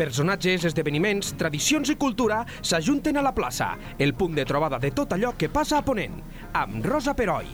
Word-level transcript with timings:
Personatges, 0.00 0.62
esdeveniments, 0.64 1.34
tradicions 1.36 1.90
i 1.92 1.94
cultura 2.00 2.38
s'ajunten 2.64 3.18
a 3.20 3.24
la 3.26 3.34
plaça, 3.36 3.74
el 4.00 4.14
punt 4.16 4.32
de 4.32 4.46
trobada 4.48 4.78
de 4.80 4.88
tot 4.96 5.12
allò 5.12 5.34
que 5.36 5.50
passa 5.52 5.76
a 5.76 5.84
Ponent, 5.84 6.14
amb 6.56 6.86
Rosa 6.88 7.12
Peroi. 7.12 7.50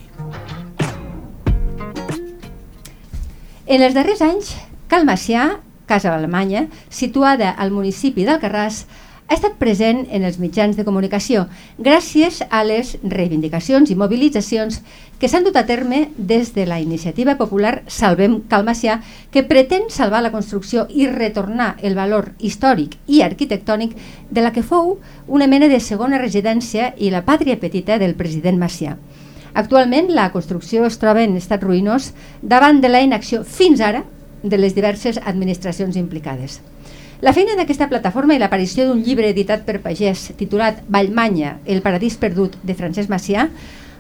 En 3.67 3.83
els 3.83 3.97
darrers 3.99 4.23
anys, 4.23 4.53
Cal 4.87 5.09
Macià, 5.09 5.57
casa 5.91 6.13
alemanya, 6.15 6.69
situada 6.87 7.51
al 7.59 7.75
municipi 7.75 8.23
d'Alcarràs, 8.29 8.85
ha 9.29 9.35
estat 9.35 9.57
present 9.59 10.05
en 10.15 10.23
els 10.23 10.39
mitjans 10.39 10.77
de 10.79 10.85
comunicació 10.87 11.47
gràcies 11.83 12.43
a 12.47 12.63
les 12.67 12.95
reivindicacions 13.03 13.91
i 13.91 13.97
mobilitzacions 13.99 14.79
que 15.19 15.29
s'han 15.29 15.47
dut 15.47 15.57
a 15.59 15.65
terme 15.67 16.11
des 16.17 16.53
de 16.55 16.67
la 16.67 16.79
iniciativa 16.81 17.35
popular 17.41 17.83
Salvem 17.89 18.43
Calmacià, 18.49 19.01
que 19.33 19.43
pretén 19.43 19.89
salvar 19.91 20.23
la 20.23 20.31
construcció 20.31 20.87
i 20.91 21.09
retornar 21.11 21.75
el 21.83 21.97
valor 21.99 22.35
històric 22.39 22.99
i 23.07 23.23
arquitectònic 23.27 23.97
de 24.31 24.45
la 24.45 24.53
que 24.53 24.63
fou 24.63 24.99
una 25.27 25.49
mena 25.51 25.69
de 25.73 25.81
segona 25.81 26.23
residència 26.23 26.93
i 26.97 27.11
la 27.11 27.25
pàtria 27.25 27.59
petita 27.59 27.99
del 27.99 28.15
president 28.15 28.61
Macià. 28.61 28.97
Actualment, 29.57 30.13
la 30.13 30.31
construcció 30.31 30.85
es 30.85 31.01
troba 31.01 31.25
en 31.25 31.35
estat 31.41 31.65
ruïnós 31.65 32.13
davant 32.43 32.83
de 32.85 32.93
la 32.93 33.01
inacció 33.01 33.43
fins 33.43 33.81
ara 33.81 34.05
de 34.43 34.59
les 34.61 34.77
diverses 34.77 35.19
administracions 35.25 35.97
implicades. 35.97 36.61
La 37.25 37.33
feina 37.33 37.55
d'aquesta 37.57 37.87
plataforma 37.89 38.35
i 38.37 38.39
l'aparició 38.39 38.85
d'un 38.85 38.99
llibre 39.01 39.31
editat 39.33 39.63
per 39.65 39.81
Pagès 39.81 40.37
titulat 40.37 40.83
Vallmanya, 40.93 41.65
el 41.65 41.81
paradís 41.81 42.21
perdut 42.21 42.61
de 42.61 42.77
Francesc 42.77 43.09
Macià 43.09 43.49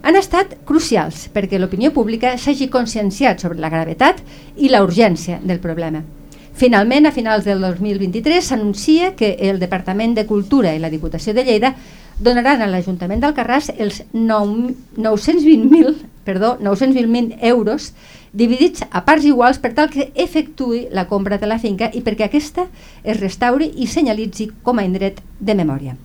han 0.02 0.16
estat 0.20 0.52
crucials 0.68 1.32
perquè 1.32 1.56
l'opinió 1.56 1.96
pública 1.96 2.36
s'hagi 2.36 2.68
conscienciat 2.68 3.40
sobre 3.40 3.56
la 3.62 3.70
gravetat 3.72 4.20
i 4.60 4.68
la 4.68 4.82
urgència 4.84 5.40
del 5.40 5.64
problema. 5.64 6.04
Finalment, 6.56 7.06
a 7.08 7.12
finals 7.12 7.44
del 7.48 7.60
2023, 7.64 8.44
s'anuncia 8.44 9.16
que 9.16 9.36
el 9.48 9.58
Departament 9.60 10.14
de 10.16 10.26
Cultura 10.28 10.74
i 10.76 10.80
la 10.80 10.92
Diputació 10.92 11.32
de 11.32 11.44
Lleida 11.44 11.74
donaran 12.20 12.60
a 12.60 12.68
l'Ajuntament 12.68 13.20
d'Alcarràs 13.24 13.72
els 13.76 14.04
920.000 14.12 16.16
perdó, 16.26 16.58
920.000 16.58 17.38
euros 17.40 17.94
dividits 18.36 18.84
a 18.90 19.02
parts 19.06 19.24
iguals 19.24 19.60
per 19.62 19.72
tal 19.74 19.88
que 19.92 20.10
efectuï 20.14 20.86
la 20.92 21.06
compra 21.08 21.40
de 21.40 21.48
la 21.48 21.58
finca 21.62 21.88
i 21.96 22.02
perquè 22.04 22.28
aquesta 22.28 22.66
es 23.02 23.20
restauri 23.20 23.70
i 23.80 23.88
senyalitzi 23.88 24.50
com 24.62 24.78
a 24.78 24.84
indret 24.84 25.22
de 25.40 25.56
memòria. 25.56 25.96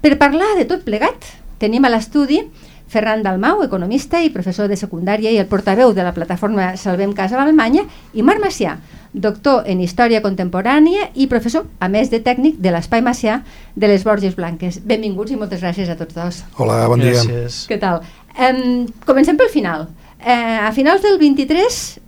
Per 0.00 0.16
parlar 0.16 0.54
de 0.56 0.64
tot 0.70 0.84
plegat, 0.86 1.26
tenim 1.60 1.84
a 1.84 1.92
l'estudi 1.92 2.40
Ferran 2.88 3.22
Dalmau, 3.22 3.60
economista 3.62 4.22
i 4.24 4.30
professor 4.32 4.68
de 4.70 4.76
secundària 4.80 5.28
i 5.28 5.36
el 5.36 5.48
portaveu 5.50 5.92
de 5.92 6.06
la 6.06 6.14
plataforma 6.16 6.70
Salvem 6.80 7.12
Casa 7.12 7.36
d'Alemanya, 7.36 7.84
i 8.16 8.24
Marc 8.24 8.40
Macià, 8.40 8.78
doctor 9.12 9.68
en 9.68 9.82
Història 9.84 10.22
Contemporània 10.24 11.10
i 11.14 11.28
professor, 11.28 11.66
a 11.84 11.90
més 11.92 12.08
de 12.08 12.22
tècnic, 12.24 12.56
de 12.64 12.72
l'Espai 12.72 13.04
Macià 13.04 13.42
de 13.76 13.92
les 13.92 14.08
Borges 14.08 14.38
Blanques. 14.40 14.80
Benvinguts 14.88 15.36
i 15.36 15.36
moltes 15.36 15.60
gràcies 15.60 15.92
a 15.92 15.98
tots 16.00 16.16
dos. 16.16 16.42
Hola, 16.56 16.86
bon 16.88 17.04
dia. 17.04 17.18
Gràcies. 17.18 17.66
Què 17.68 17.76
tal? 17.82 18.00
Um, 18.38 18.86
comencem 19.04 19.36
pel 19.36 19.52
final. 19.52 19.90
Eh, 20.18 20.58
a 20.66 20.72
finals 20.74 21.02
del 21.02 21.18
23 21.18 22.00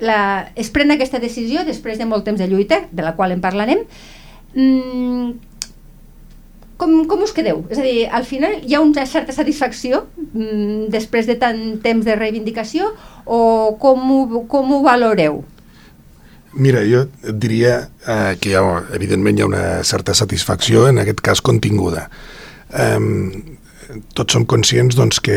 la, 0.00 0.20
es 0.56 0.70
pren 0.70 0.94
aquesta 0.94 1.20
decisió 1.20 1.64
després 1.66 1.98
de 1.98 2.06
molt 2.08 2.24
temps 2.24 2.40
de 2.40 2.48
lluita, 2.48 2.84
de 2.92 3.04
la 3.04 3.14
qual 3.18 3.34
en 3.34 3.42
parlarem. 3.44 3.84
Mm, 4.54 5.32
com, 6.78 6.94
com 7.10 7.22
us 7.26 7.34
quedeu? 7.34 7.64
És 7.68 7.80
a 7.80 7.84
dir, 7.84 8.06
al 8.06 8.24
final 8.24 8.60
hi 8.62 8.76
ha 8.76 8.80
una 8.84 9.04
certa 9.10 9.34
satisfacció 9.34 10.06
mm, 10.14 10.88
després 10.94 11.26
de 11.26 11.36
tant 11.40 11.62
temps 11.82 12.06
de 12.06 12.16
reivindicació 12.16 12.92
o 13.26 13.40
com 13.82 14.10
ho, 14.14 14.42
com 14.50 14.72
ho 14.72 14.82
valoreu? 14.86 15.42
Mira, 16.58 16.80
jo 16.88 17.04
et 17.04 17.36
diria 17.36 17.74
eh, 18.06 18.34
que 18.40 18.52
hi 18.52 18.56
ha, 18.56 18.62
evidentment 18.96 19.36
hi 19.36 19.44
ha 19.44 19.50
una 19.50 19.64
certa 19.84 20.14
satisfacció, 20.16 20.86
en 20.88 21.02
aquest 21.02 21.20
cas 21.20 21.42
continguda. 21.44 22.06
Eh, 22.72 23.58
tots 24.16 24.36
som 24.36 24.44
conscients 24.48 24.96
doncs, 24.98 25.20
que 25.24 25.36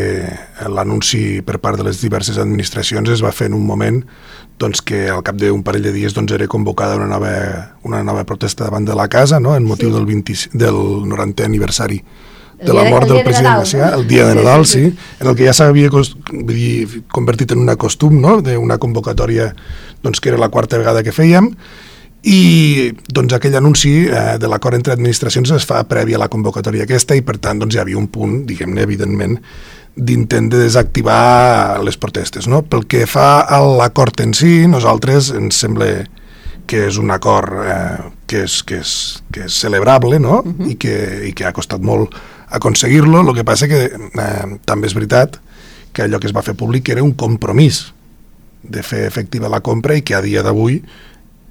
l'anunci 0.68 1.40
per 1.46 1.58
part 1.62 1.80
de 1.80 1.86
les 1.86 2.00
diverses 2.02 2.38
administracions 2.40 3.08
es 3.12 3.22
va 3.24 3.32
fer 3.32 3.48
en 3.50 3.56
un 3.56 3.64
moment 3.66 4.02
doncs, 4.60 4.82
que 4.84 5.06
al 5.10 5.22
cap 5.26 5.38
d'un 5.40 5.62
parell 5.64 5.88
de 5.88 5.94
dies 5.94 6.14
doncs, 6.14 6.34
era 6.36 6.48
convocada 6.50 6.98
una 7.00 7.08
nova, 7.08 7.32
una 7.88 8.02
nova 8.04 8.26
protesta 8.28 8.68
davant 8.68 8.84
de 8.88 8.96
la 8.98 9.08
casa 9.08 9.40
no? 9.40 9.56
en 9.56 9.64
motiu 9.64 9.88
sí. 9.88 9.94
del, 9.96 10.06
20, 10.06 10.36
del 10.52 10.82
90è 11.08 11.48
aniversari 11.48 12.02
de 12.62 12.74
la 12.76 12.84
mort 12.86 13.08
del 13.10 13.24
president 13.26 13.58
Macià, 13.58 13.88
el 13.96 14.04
dia 14.06 14.26
de 14.28 14.36
Nadal, 14.38 14.62
sí, 14.70 14.84
sí, 14.84 15.06
en 15.18 15.30
el 15.32 15.34
que 15.34 15.48
ja 15.48 15.54
s'havia 15.56 15.90
convertit 15.90 17.56
en 17.56 17.64
una 17.64 17.74
costum, 17.74 18.20
no?, 18.22 18.36
d'una 18.44 18.78
convocatòria 18.78 19.48
doncs, 20.04 20.20
que 20.22 20.30
era 20.30 20.38
la 20.38 20.50
quarta 20.52 20.78
vegada 20.78 21.02
que 21.02 21.10
fèiem, 21.10 21.50
i 22.22 22.92
doncs, 23.10 23.34
aquell 23.34 23.56
anunci 23.58 24.06
eh, 24.06 24.38
de 24.38 24.48
l'acord 24.50 24.78
entre 24.78 24.94
administracions 24.94 25.50
es 25.56 25.66
fa 25.66 25.82
prèvia 25.90 26.20
a 26.20 26.22
la 26.22 26.30
convocatòria 26.30 26.86
aquesta 26.86 27.16
i 27.18 27.22
per 27.26 27.38
tant 27.42 27.58
doncs, 27.58 27.74
hi 27.74 27.82
havia 27.82 27.98
un 27.98 28.06
punt, 28.12 28.44
diguem-ne, 28.46 28.82
evidentment, 28.86 29.38
d'intent 29.96 30.48
de 30.52 30.62
desactivar 30.62 31.82
les 31.84 31.98
protestes. 31.98 32.46
No? 32.48 32.62
Pel 32.62 32.86
que 32.86 33.04
fa 33.10 33.42
a 33.42 33.58
l'acord 33.66 34.22
en 34.22 34.32
si, 34.38 34.68
nosaltres 34.70 35.32
ens 35.36 35.58
sembla 35.64 35.90
que 36.70 36.86
és 36.86 36.96
un 37.02 37.10
acord 37.10 37.58
eh, 37.66 38.10
que, 38.30 38.44
és, 38.46 38.60
que, 38.64 38.78
és, 38.80 38.92
que 39.34 39.48
és 39.48 39.58
celebrable 39.64 40.20
no? 40.22 40.40
Uh 40.40 40.52
-huh. 40.52 40.70
I, 40.70 40.76
que, 40.76 40.94
i 41.28 41.32
que 41.32 41.44
ha 41.44 41.52
costat 41.52 41.82
molt 41.82 42.14
aconseguir-lo. 42.48 43.20
El 43.20 43.34
que 43.34 43.44
passa 43.44 43.68
que 43.68 43.90
eh, 43.90 44.58
també 44.64 44.86
és 44.86 44.94
veritat 44.94 45.40
que 45.92 46.04
allò 46.04 46.20
que 46.20 46.26
es 46.26 46.36
va 46.36 46.42
fer 46.42 46.54
públic 46.54 46.88
era 46.88 47.02
un 47.02 47.12
compromís 47.12 47.92
de 48.62 48.82
fer 48.82 49.06
efectiva 49.06 49.48
la 49.48 49.60
compra 49.60 49.96
i 49.96 50.02
que 50.02 50.14
a 50.14 50.22
dia 50.22 50.42
d'avui 50.42 50.82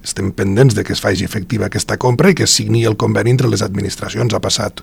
estem 0.03 0.31
pendents 0.33 0.75
de 0.75 0.83
que 0.83 0.93
es 0.93 1.01
faci 1.01 1.25
efectiva 1.25 1.67
aquesta 1.67 1.97
compra 2.01 2.31
i 2.31 2.37
que 2.37 2.47
es 2.47 2.55
signi 2.57 2.85
el 2.85 2.97
conveni 2.97 3.33
entre 3.35 3.49
les 3.49 3.61
administracions. 3.65 4.33
Ha 4.33 4.41
passat, 4.43 4.81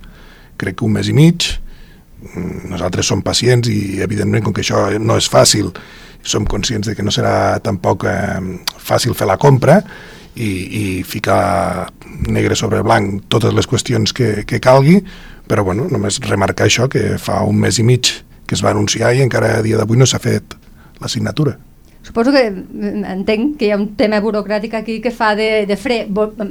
crec 0.58 0.78
que 0.78 0.86
un 0.86 0.94
mes 0.94 1.08
i 1.08 1.14
mig, 1.16 1.48
mm, 2.34 2.68
nosaltres 2.70 3.06
som 3.06 3.22
pacients 3.22 3.68
i 3.68 4.00
evidentment 4.02 4.44
com 4.44 4.54
que 4.54 4.62
això 4.62 4.98
no 4.98 5.16
és 5.16 5.30
fàcil 5.30 5.72
som 6.22 6.44
conscients 6.46 6.86
de 6.86 6.94
que 6.94 7.02
no 7.02 7.10
serà 7.14 7.58
tampoc 7.62 8.04
eh, 8.04 8.40
fàcil 8.78 9.14
fer 9.14 9.26
la 9.26 9.38
compra 9.38 9.82
i, 10.34 10.48
i 10.48 11.02
ficar 11.02 11.90
negre 12.28 12.56
sobre 12.58 12.82
blanc 12.82 13.28
totes 13.28 13.54
les 13.54 13.66
qüestions 13.66 14.12
que, 14.12 14.44
que 14.44 14.60
calgui, 14.60 15.00
però 15.48 15.64
bueno, 15.64 15.88
només 15.90 16.20
remarcar 16.26 16.66
això, 16.66 16.88
que 16.88 17.16
fa 17.18 17.42
un 17.46 17.58
mes 17.58 17.78
i 17.78 17.86
mig 17.86 18.12
que 18.46 18.56
es 18.56 18.64
va 18.64 18.70
anunciar 18.70 19.14
i 19.14 19.22
encara 19.24 19.58
a 19.58 19.62
dia 19.64 19.78
d'avui 19.78 19.98
no 19.98 20.06
s'ha 20.06 20.20
fet 20.22 20.54
la 21.00 21.08
signatura. 21.08 21.58
Suposo 22.08 22.32
que 22.32 22.48
mm, 22.48 23.04
entenc 23.04 23.58
que 23.60 23.66
hi 23.68 23.72
ha 23.74 23.76
un 23.76 23.90
tema 23.98 24.22
burocràtic 24.24 24.78
aquí 24.78 24.94
que 25.04 25.12
fa 25.12 25.34
de, 25.36 25.66
de 25.68 25.76
fre, 25.76 25.98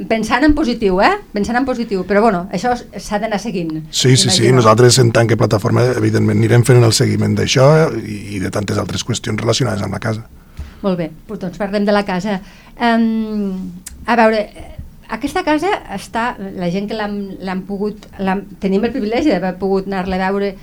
pensant 0.06 0.45
en 0.45 0.53
positiu, 0.53 1.00
eh? 1.01 1.16
Pensant 1.34 1.57
en 1.57 1.66
positiu, 1.66 2.03
però 2.06 2.22
bueno, 2.22 2.44
això 2.53 2.75
s'ha 2.78 3.18
d'anar 3.23 3.40
seguint. 3.41 3.72
Sí, 3.90 4.13
sí, 4.22 4.29
sí, 4.29 4.51
nosaltres 4.53 5.01
en 5.01 5.09
tant 5.16 5.25
que 5.25 5.40
plataforma 5.40 5.88
evidentment 5.96 6.38
anirem 6.38 6.66
fent 6.67 6.85
el 6.85 6.94
seguiment 6.94 7.34
d'això 7.40 7.66
i 7.97 8.38
de 8.44 8.53
tantes 8.53 8.78
altres 8.78 9.01
qüestions 9.07 9.41
relacionades 9.41 9.81
amb 9.81 9.97
la 9.97 10.03
casa. 10.03 10.28
Molt 10.85 11.01
bé, 11.01 11.09
doncs 11.25 11.57
parlem 11.57 11.90
de 11.90 11.96
la 11.96 12.06
casa. 12.06 12.38
Um, 12.78 13.72
a 14.06 14.13
veure, 14.19 14.46
aquesta 15.09 15.41
casa 15.41 15.73
està, 15.96 16.35
la 16.38 16.69
gent 16.69 16.85
que 16.85 17.01
l'han 17.01 17.66
pogut, 17.66 18.06
tenim 18.62 18.85
el 18.85 18.94
privilegi 18.94 19.34
d'haver 19.34 19.56
pogut 19.57 19.90
anar-la 19.90 20.22
a 20.22 20.29
veure 20.29 20.53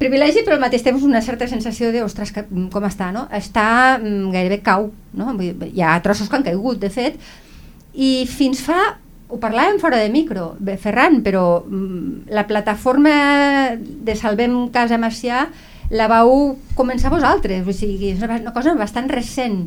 privilegi 0.00 0.44
però 0.46 0.56
al 0.56 0.64
mateix 0.64 0.84
temps 0.86 1.04
una 1.04 1.20
certa 1.24 1.48
sensació 1.50 1.90
de 1.92 2.02
ostres, 2.04 2.32
com 2.32 2.88
està, 2.88 3.10
no? 3.12 3.26
Està 3.36 3.98
mm, 3.98 4.32
gairebé 4.32 4.60
cau, 4.64 4.88
no? 5.16 5.34
Hi 5.40 5.84
ha 5.84 5.98
trossos 6.04 6.30
que 6.30 6.38
han 6.38 6.46
caigut, 6.46 6.80
de 6.80 6.90
fet, 6.92 7.20
i 7.94 8.24
fins 8.30 8.62
fa 8.64 8.80
ho 9.30 9.38
parlàvem 9.38 9.78
fora 9.78 10.00
de 10.00 10.08
micro, 10.10 10.54
bé, 10.58 10.76
Ferran, 10.80 11.20
però 11.26 11.62
mm, 11.62 12.30
la 12.34 12.46
plataforma 12.48 13.12
de 13.78 14.16
Salvem 14.18 14.56
Casa 14.74 14.98
Macià 14.98 15.44
la 15.90 16.06
vau 16.10 16.56
començar 16.78 17.12
vosaltres, 17.12 17.66
o 17.66 17.74
sigui, 17.74 18.14
és 18.14 18.22
una 18.22 18.54
cosa 18.54 18.74
bastant 18.78 19.10
recent 19.10 19.64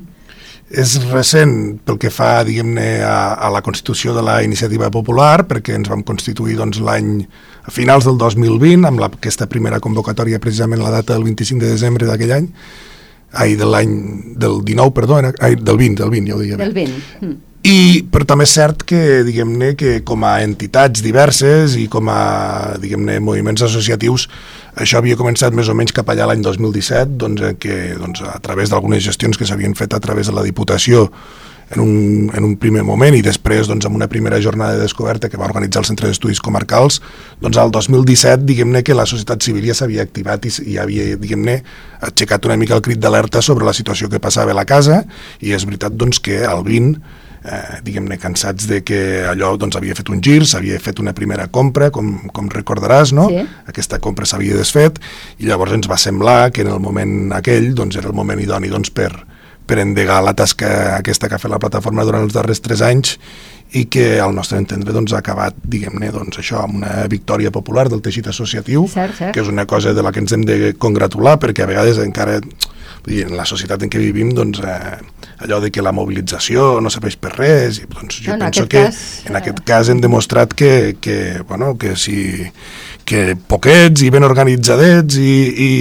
és 0.69 0.95
recent 1.11 1.79
pel 1.85 1.99
que 2.01 2.11
fa, 2.13 2.43
diguem-ne, 2.47 2.87
a, 3.05 3.35
a 3.35 3.49
la 3.53 3.61
constitució 3.65 4.15
de 4.15 4.23
la 4.25 4.39
iniciativa 4.45 4.89
popular, 4.93 5.45
perquè 5.49 5.75
ens 5.77 5.89
vam 5.91 6.03
constituir 6.07 6.57
doncs, 6.59 6.81
l'any 6.83 7.25
a 7.63 7.71
finals 7.71 8.07
del 8.07 8.17
2020, 8.19 8.87
amb 8.89 9.03
la, 9.03 9.11
aquesta 9.11 9.47
primera 9.51 9.79
convocatòria 9.83 10.41
precisament 10.43 10.83
la 10.83 10.91
data 10.91 11.13
del 11.13 11.23
25 11.27 11.63
de 11.63 11.71
desembre 11.75 12.09
d'aquell 12.09 12.35
any, 12.39 12.49
ai, 13.33 13.55
de 13.59 13.65
l'any 13.65 13.95
del 14.39 14.61
19, 14.65 14.93
perdó, 14.93 15.19
era, 15.21 15.33
ai, 15.41 15.55
del 15.55 15.79
20, 15.79 16.01
del 16.01 16.13
20, 16.13 16.29
ja 16.29 16.37
ho 16.37 16.43
deia. 16.43 16.59
Del 16.61 16.75
20. 16.75 17.03
Mm. 17.21 17.41
I, 17.63 18.03
però 18.11 18.25
també 18.27 18.43
és 18.43 18.53
cert 18.57 18.81
que, 18.83 19.23
diguem-ne, 19.23 19.71
que 19.79 20.01
com 20.03 20.25
a 20.27 20.33
entitats 20.43 20.99
diverses 21.03 21.77
i 21.79 21.85
com 21.91 22.09
a, 22.11 22.75
diguem-ne, 22.83 23.21
moviments 23.23 23.63
associatius, 23.63 24.27
això 24.75 24.99
havia 24.99 25.17
començat 25.19 25.53
més 25.53 25.69
o 25.69 25.75
menys 25.77 25.93
cap 25.95 26.09
allà 26.09 26.27
l'any 26.29 26.43
2017, 26.45 27.17
doncs, 27.21 27.45
en 27.49 27.57
què, 27.61 27.79
doncs, 27.99 28.23
a 28.25 28.39
través 28.43 28.73
d'algunes 28.73 29.03
gestions 29.05 29.37
que 29.37 29.47
s'havien 29.49 29.75
fet 29.77 29.93
a 29.93 30.01
través 30.03 30.29
de 30.29 30.35
la 30.35 30.45
Diputació 30.45 31.09
en 31.73 31.79
un, 31.79 32.31
en 32.35 32.43
un 32.43 32.55
primer 32.59 32.83
moment 32.85 33.15
i 33.15 33.21
després 33.25 33.67
doncs, 33.69 33.85
amb 33.87 33.97
una 33.97 34.09
primera 34.11 34.39
jornada 34.41 34.77
de 34.77 34.83
descoberta 34.83 35.29
que 35.29 35.39
va 35.39 35.47
organitzar 35.47 35.81
el 35.81 35.87
Centre 35.89 36.09
d'Estudis 36.09 36.41
Comarcals, 36.43 36.99
doncs 37.41 37.57
al 37.57 37.71
2017 37.73 38.45
diguem-ne 38.49 38.83
que 38.85 38.97
la 38.97 39.07
societat 39.09 39.45
civil 39.45 39.65
ja 39.69 39.77
s'havia 39.77 40.05
activat 40.05 40.45
i, 40.49 40.53
i 40.73 40.77
havia 40.81 41.17
diguem-ne 41.17 41.59
aixecat 42.03 42.45
una 42.49 42.57
mica 42.59 42.77
el 42.77 42.85
crit 42.85 43.01
d'alerta 43.01 43.41
sobre 43.41 43.65
la 43.65 43.73
situació 43.73 44.09
que 44.11 44.21
passava 44.21 44.53
a 44.53 44.57
la 44.57 44.67
casa 44.69 45.03
i 45.41 45.55
és 45.55 45.65
veritat 45.69 45.95
doncs, 45.97 46.21
que 46.23 46.43
al 46.45 46.65
20 46.67 47.22
eh, 47.43 47.79
diguem-ne, 47.83 48.17
cansats 48.21 48.67
de 48.69 48.81
que 48.85 48.99
allò 49.29 49.53
doncs, 49.59 49.77
havia 49.79 49.95
fet 49.97 50.09
un 50.13 50.21
gir, 50.23 50.41
s'havia 50.47 50.79
fet 50.83 50.99
una 51.03 51.13
primera 51.13 51.47
compra, 51.51 51.91
com, 51.91 52.15
com 52.33 52.49
recordaràs, 52.51 53.13
no? 53.15 53.27
Sí. 53.31 53.43
Aquesta 53.69 53.99
compra 54.03 54.27
s'havia 54.29 54.57
desfet, 54.59 54.99
i 55.39 55.49
llavors 55.49 55.75
ens 55.75 55.89
va 55.91 55.99
semblar 56.01 56.51
que 56.51 56.65
en 56.65 56.73
el 56.73 56.81
moment 56.83 57.33
aquell 57.35 57.73
doncs, 57.75 57.99
era 57.99 58.11
el 58.11 58.17
moment 58.17 58.41
idoni 58.41 58.71
doncs, 58.71 58.93
per, 58.93 59.11
per 59.67 59.79
endegar 59.79 60.21
la 60.23 60.35
tasca 60.35 60.97
aquesta 60.97 61.29
que 61.29 61.37
ha 61.37 61.41
fet 61.41 61.51
la 61.51 61.61
plataforma 61.61 62.05
durant 62.07 62.25
els 62.25 62.35
darrers 62.35 62.61
tres 62.63 62.83
anys 62.83 63.17
i 63.73 63.85
que 63.89 64.19
al 64.21 64.35
nostre 64.35 64.59
entendre 64.61 64.93
doncs, 64.93 65.15
ha 65.15 65.21
acabat 65.23 65.55
diguem-ne 65.63 66.11
doncs, 66.13 66.37
això 66.41 66.61
amb 66.65 66.77
una 66.81 67.07
victòria 67.09 67.51
popular 67.51 67.87
del 67.89 68.03
teixit 68.05 68.27
associatiu 68.29 68.85
Cert, 68.91 69.15
cert. 69.17 69.33
que 69.33 69.41
és 69.41 69.49
una 69.49 69.65
cosa 69.65 69.95
de 69.95 70.03
la 70.05 70.11
que 70.13 70.21
ens 70.21 70.35
hem 70.35 70.43
de 70.45 70.73
congratular 70.77 71.39
perquè 71.41 71.63
a 71.63 71.69
vegades 71.71 72.01
encara 72.03 72.37
vull 73.03 73.15
dir, 73.15 73.25
en 73.27 73.35
la 73.37 73.45
societat 73.47 73.83
en 73.83 73.91
què 73.91 74.01
vivim 74.01 74.31
doncs, 74.35 74.61
eh, 74.63 74.97
allò 75.43 75.59
de 75.63 75.69
que 75.73 75.83
la 75.83 75.93
mobilització 75.95 76.79
no 76.83 76.91
serveix 76.93 77.17
per 77.19 77.33
res 77.35 77.81
i, 77.81 77.87
doncs, 77.91 78.21
jo 78.23 78.31
No, 78.31 78.39
en 78.39 78.45
penso 78.47 78.67
que 78.67 78.85
cas, 78.87 79.03
en 79.27 79.35
eh, 79.35 79.41
aquest 79.41 79.61
cas 79.67 79.91
hem 79.91 80.01
demostrat 80.01 80.53
que, 80.53 80.97
que, 81.01 81.41
bueno, 81.47 81.75
que 81.77 81.95
si 81.99 82.17
que 83.03 83.35
poquets 83.35 84.01
i 84.05 84.09
ben 84.13 84.23
organitzadets 84.23 85.17
i, 85.19 85.37
i, 85.51 85.71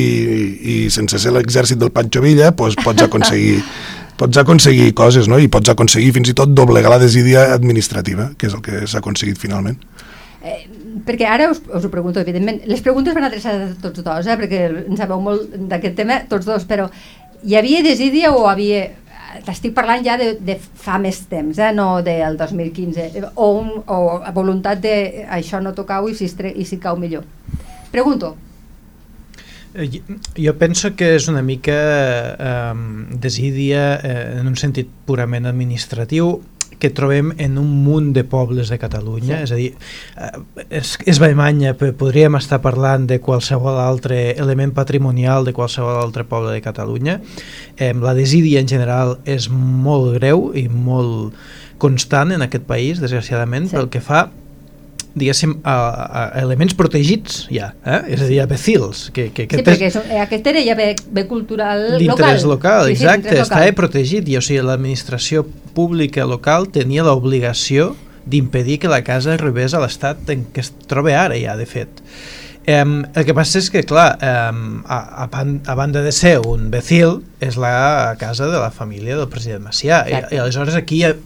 i 0.75 0.77
sense 0.91 1.21
ser 1.23 1.31
l'exèrcit 1.35 1.79
del 1.79 1.93
Pancho 1.95 2.23
Villa 2.25 2.51
pues, 2.59 2.75
pots 2.83 3.07
aconseguir 3.07 3.61
pots 4.23 4.39
aconseguir 4.39 4.93
coses, 4.95 5.29
no? 5.31 5.39
I 5.39 5.49
pots 5.51 5.73
aconseguir 5.73 6.13
fins 6.15 6.31
i 6.31 6.37
tot 6.39 6.53
doblegar 6.55 6.93
la 6.93 7.01
desídia 7.03 7.49
administrativa, 7.55 8.31
que 8.39 8.47
és 8.51 8.55
el 8.55 8.63
que 8.63 8.85
s'ha 8.87 9.01
aconseguit 9.03 9.41
finalment. 9.41 9.81
Eh, 10.43 10.61
perquè 11.07 11.27
ara 11.29 11.51
us, 11.51 11.61
us 11.73 11.85
ho 11.85 11.91
pregunto, 11.91 12.21
evidentment, 12.21 12.61
les 12.69 12.81
preguntes 12.85 13.15
van 13.17 13.25
adreçades 13.29 13.71
a 13.77 13.81
tots 13.83 14.03
dos, 14.05 14.27
eh, 14.27 14.37
perquè 14.41 14.65
en 14.87 14.97
sabeu 14.97 15.21
molt 15.21 15.55
d'aquest 15.71 15.97
tema, 15.97 16.21
tots 16.29 16.47
dos, 16.49 16.65
però 16.69 16.89
hi 17.45 17.57
havia 17.61 17.83
desídia 17.87 18.33
o 18.35 18.49
havia... 18.51 18.91
T'estic 19.47 19.73
parlant 19.73 20.03
ja 20.05 20.19
de, 20.21 20.35
de 20.45 20.59
fa 20.61 20.99
més 21.01 21.23
temps, 21.31 21.57
eh, 21.57 21.71
no 21.73 22.03
del 22.05 22.35
2015, 22.37 23.07
o, 23.33 23.47
un, 23.63 23.71
o 23.89 24.21
voluntat 24.37 24.83
de 24.85 25.25
això 25.33 25.57
no 25.65 25.73
tocau 25.73 26.11
i 26.11 26.15
si, 26.15 26.27
es 26.29 26.35
tre- 26.37 26.53
i 26.53 26.67
si 26.69 26.77
cau 26.77 26.99
millor. 27.01 27.25
Pregunto. 27.91 28.35
Eh, 29.75 29.89
Jo 30.37 30.53
penso 30.61 30.93
que 30.95 31.15
és 31.17 31.29
una 31.33 31.41
mica 31.41 31.79
eh, 32.37 32.75
desídia 33.25 33.95
eh, 34.05 34.41
en 34.43 34.53
un 34.53 34.57
sentit 34.61 34.91
purament 35.09 35.49
administratiu 35.49 36.43
que 36.83 36.91
trobem 36.91 37.31
en 37.39 37.59
un 37.63 37.71
munt 37.85 38.11
de 38.17 38.25
pobles 38.27 38.69
de 38.73 38.79
Catalunya, 38.83 39.39
Sí. 39.39 39.43
és 39.45 39.53
a 39.53 39.55
dir, 39.61 39.75
eh, 40.19 40.67
és, 40.81 40.99
és 41.07 41.21
Baimanya, 41.23 41.77
però 41.79 41.93
podríem 41.95 42.35
estar 42.41 42.59
parlant 42.65 43.07
de 43.07 43.21
qualsevol 43.23 43.79
altre 43.79 44.33
element 44.35 44.75
patrimonial 44.75 45.45
de 45.47 45.53
qualsevol 45.55 46.01
altre 46.03 46.25
poble 46.27 46.51
de 46.51 46.61
Catalunya. 46.61 47.21
Eh, 47.77 47.95
la 47.95 48.15
desídia 48.19 48.59
en 48.59 48.67
general 48.67 49.19
és 49.25 49.49
molt 49.49 50.17
greu 50.19 50.51
i 50.59 50.67
molt 50.69 51.35
constant 51.79 52.33
en 52.33 52.43
aquest 52.43 52.65
país, 52.67 53.01
desgraciadament, 53.01 53.69
Sí. 53.71 53.77
pel 53.77 53.89
que 53.89 54.01
fa 54.01 54.31
diguéssim, 55.15 55.59
a, 55.65 55.75
a 56.07 56.23
elements 56.41 56.75
protegits 56.79 57.47
ja, 57.53 57.73
eh? 57.85 57.99
és 58.15 58.23
a 58.25 58.29
dir, 58.31 58.41
a 58.43 58.47
becils 58.51 59.11
que, 59.13 59.29
que, 59.35 59.47
que 59.51 59.59
Sí, 59.61 59.65
perquè 59.67 59.91
és, 59.91 59.97
eh, 60.01 60.21
aquest 60.23 60.47
era 60.53 60.63
ja 60.65 60.75
bé, 60.79 60.93
bé 61.13 61.27
cultural 61.29 61.83
local. 61.93 61.99
d'interès 62.05 62.45
local, 62.49 62.87
Sí, 62.89 62.97
sí, 62.97 63.03
exacte, 63.05 63.23
d'interès 63.29 63.43
estava 63.49 63.67
local. 63.67 63.75
protegit 63.83 64.29
i 64.33 64.37
o 64.39 64.45
sigui, 64.45 64.63
l'administració 64.65 65.45
pública 65.77 66.25
local 66.29 66.69
tenia 66.73 67.05
l'obligació 67.05 67.95
d'impedir 68.25 68.79
que 68.79 68.89
la 68.89 69.03
casa 69.03 69.35
arribés 69.35 69.75
a 69.75 69.81
l'estat 69.83 70.29
en 70.31 70.47
què 70.55 70.63
es 70.63 70.73
troba 70.87 71.13
ara 71.25 71.37
ja, 71.41 71.57
de 71.59 71.67
fet. 71.67 72.03
Um, 72.63 73.01
el 73.19 73.25
que 73.27 73.35
passa 73.35 73.59
és 73.59 73.67
que, 73.75 73.81
clar, 73.83 74.13
um, 74.23 74.85
a, 74.87 75.25
a, 75.25 75.27
ban- 75.33 75.59
a 75.67 75.75
banda 75.75 75.99
de 76.05 76.13
ser 76.15 76.37
un 76.47 76.69
becil, 76.71 77.17
és 77.43 77.57
la 77.59 78.15
casa 78.21 78.47
de 78.47 78.61
la 78.63 78.71
família 78.71 79.17
del 79.19 79.27
president 79.29 79.65
Macià. 79.67 80.05
I, 80.07 80.13
Exacte. 80.15 80.37
I 80.37 80.39
aleshores 80.45 80.77
aquí 80.79 81.01
hi 81.01 81.09
ha- 81.09 81.17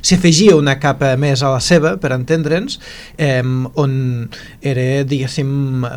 s'hi 0.00 0.16
afegia 0.16 0.56
una 0.56 0.78
capa 0.80 1.10
més 1.20 1.42
a 1.42 1.50
la 1.52 1.60
seva, 1.60 1.96
per 2.00 2.12
entendre'ns, 2.14 2.78
eh, 3.18 3.42
on 3.74 4.28
era, 4.62 5.04
diguéssim, 5.08 5.48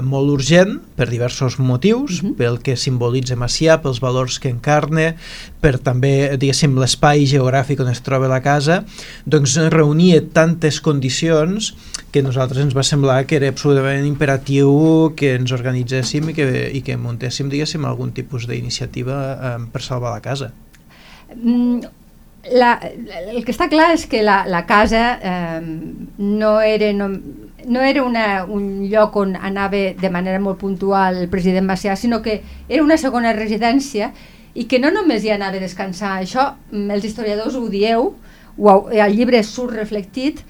molt 0.04 0.34
urgent 0.34 0.80
per 0.98 1.10
diversos 1.10 1.58
motius, 1.60 2.22
Mhm. 2.24 2.36
pel 2.36 2.60
que 2.60 2.76
simbolitza 2.76 3.36
Macià, 3.36 3.82
pels 3.82 4.02
valors 4.02 4.40
que 4.40 4.50
encarna, 4.50 5.16
per 5.62 5.78
també, 5.80 6.38
diguéssim, 6.38 6.78
l'espai 6.78 7.26
geogràfic 7.26 7.80
on 7.80 7.90
es 7.90 8.02
troba 8.02 8.28
la 8.28 8.42
casa, 8.42 8.84
doncs 9.26 9.56
reunia 9.70 10.22
tantes 10.34 10.82
condicions 10.82 11.74
que 12.12 12.20
a 12.20 12.24
nosaltres 12.24 12.64
ens 12.66 12.76
va 12.76 12.84
semblar 12.84 13.26
que 13.26 13.38
era 13.38 13.48
absolutament 13.48 14.06
imperatiu 14.06 15.14
que 15.16 15.36
ens 15.36 15.52
organitzéssim 15.52 16.30
i 16.30 16.34
que, 16.34 16.72
i 16.74 16.82
que 16.82 16.98
muntéssim, 16.98 17.50
diguéssim, 17.50 17.86
algun 17.86 18.12
tipus 18.12 18.48
d'iniciativa 18.48 19.16
eh, 19.34 19.58
per 19.72 19.82
salvar 19.82 20.12
la 20.12 20.22
casa. 20.22 20.52
Mm, 21.36 22.01
la, 22.50 22.80
el 23.30 23.44
que 23.46 23.54
està 23.54 23.68
clar 23.70 23.92
és 23.94 24.08
que 24.10 24.24
la, 24.26 24.42
la 24.50 24.64
casa 24.66 25.04
eh, 25.22 25.62
no 26.18 26.60
era, 26.66 26.92
no, 26.98 27.10
no 27.66 27.82
era 27.86 28.04
una, 28.04 28.44
un 28.46 28.88
lloc 28.90 29.16
on 29.22 29.36
anava 29.38 29.84
de 29.98 30.10
manera 30.10 30.42
molt 30.42 30.60
puntual 30.62 31.22
el 31.22 31.30
president 31.30 31.68
Macià, 31.68 31.96
sinó 31.96 32.22
que 32.22 32.42
era 32.68 32.84
una 32.84 32.98
segona 32.98 33.34
residència 33.38 34.12
i 34.54 34.66
que 34.68 34.82
no 34.82 34.92
només 34.92 35.24
hi 35.24 35.32
anava 35.36 35.60
a 35.60 35.64
descansar. 35.64 36.18
Això 36.20 36.52
mm, 36.72 36.90
els 36.98 37.06
historiadors 37.08 37.56
ho 37.56 37.68
dieu, 37.70 38.14
ho, 38.58 38.76
el 38.90 39.16
llibre 39.16 39.44
surt 39.46 39.78
reflectit, 39.78 40.42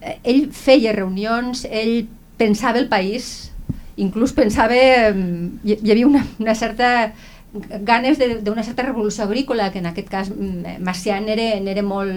eh, 0.00 0.16
ell 0.24 0.46
feia 0.56 0.96
reunions, 0.96 1.66
ell 1.68 2.06
pensava 2.40 2.80
el 2.80 2.88
país, 2.88 3.52
inclús 3.96 4.32
pensava, 4.36 4.76
eh, 4.76 5.12
hi, 5.64 5.78
hi 5.82 5.92
havia 5.92 6.08
una, 6.08 6.24
una 6.40 6.56
certa 6.56 7.12
ganes 7.82 8.18
de- 8.18 8.40
d'una 8.42 8.62
certa 8.62 8.82
revolució 8.82 9.24
agrícola, 9.24 9.70
que 9.72 9.78
en 9.78 9.86
aquest 9.86 10.08
cas 10.08 10.30
mm, 10.30 10.78
Macià 10.84 11.20
n'era 11.20 11.82
molt... 11.82 12.12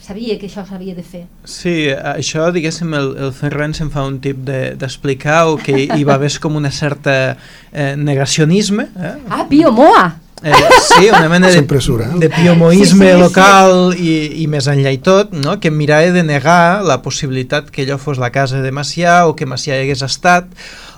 sabia 0.00 0.36
que 0.38 0.46
això 0.46 0.62
s'havia 0.68 0.94
de 0.94 1.02
fer. 1.02 1.22
Sí, 1.48 1.88
això, 1.88 2.50
diguéssim, 2.52 2.92
el, 2.94 3.14
el 3.16 3.32
Ferran 3.32 3.72
se'n 3.74 3.88
fa 3.90 4.04
un 4.04 4.18
tip 4.20 4.42
de- 4.44 4.74
d'explicar 4.76 5.44
de, 5.46 5.50
o 5.50 5.56
que 5.56 5.86
hi 5.88 6.04
va 6.04 6.14
haver 6.20 6.30
com 6.38 6.54
una 6.60 6.70
certa 6.70 7.36
eh, 7.72 7.94
negacionisme. 7.96 8.88
Eh? 8.94 9.14
Ah, 9.30 9.46
Pio 9.48 9.72
Moa! 9.72 10.20
Eh, 10.44 10.52
sí, 10.84 11.08
una 11.08 11.30
mena 11.30 11.48
de, 11.48 11.54
eh? 11.62 12.18
de 12.20 12.28
piomoisme 12.28 12.84
Sí, 12.84 13.10
sí, 13.10 13.16
sí. 13.16 13.18
local 13.18 13.94
i, 13.96 14.42
i 14.42 14.46
més 14.52 14.66
enllà 14.68 14.92
i 14.92 14.98
tot, 15.00 15.32
no? 15.32 15.56
que 15.58 15.70
mirava 15.72 16.12
de 16.12 16.22
negar 16.22 16.84
la 16.84 16.98
possibilitat 17.00 17.70
que 17.72 17.86
allò 17.86 17.96
fos 17.98 18.20
la 18.20 18.28
casa 18.30 18.60
de 18.60 18.70
Macià 18.70 19.22
o 19.26 19.32
que 19.34 19.48
Macià 19.48 19.78
hi 19.80 19.86
hagués 19.86 20.04
estat 20.04 20.52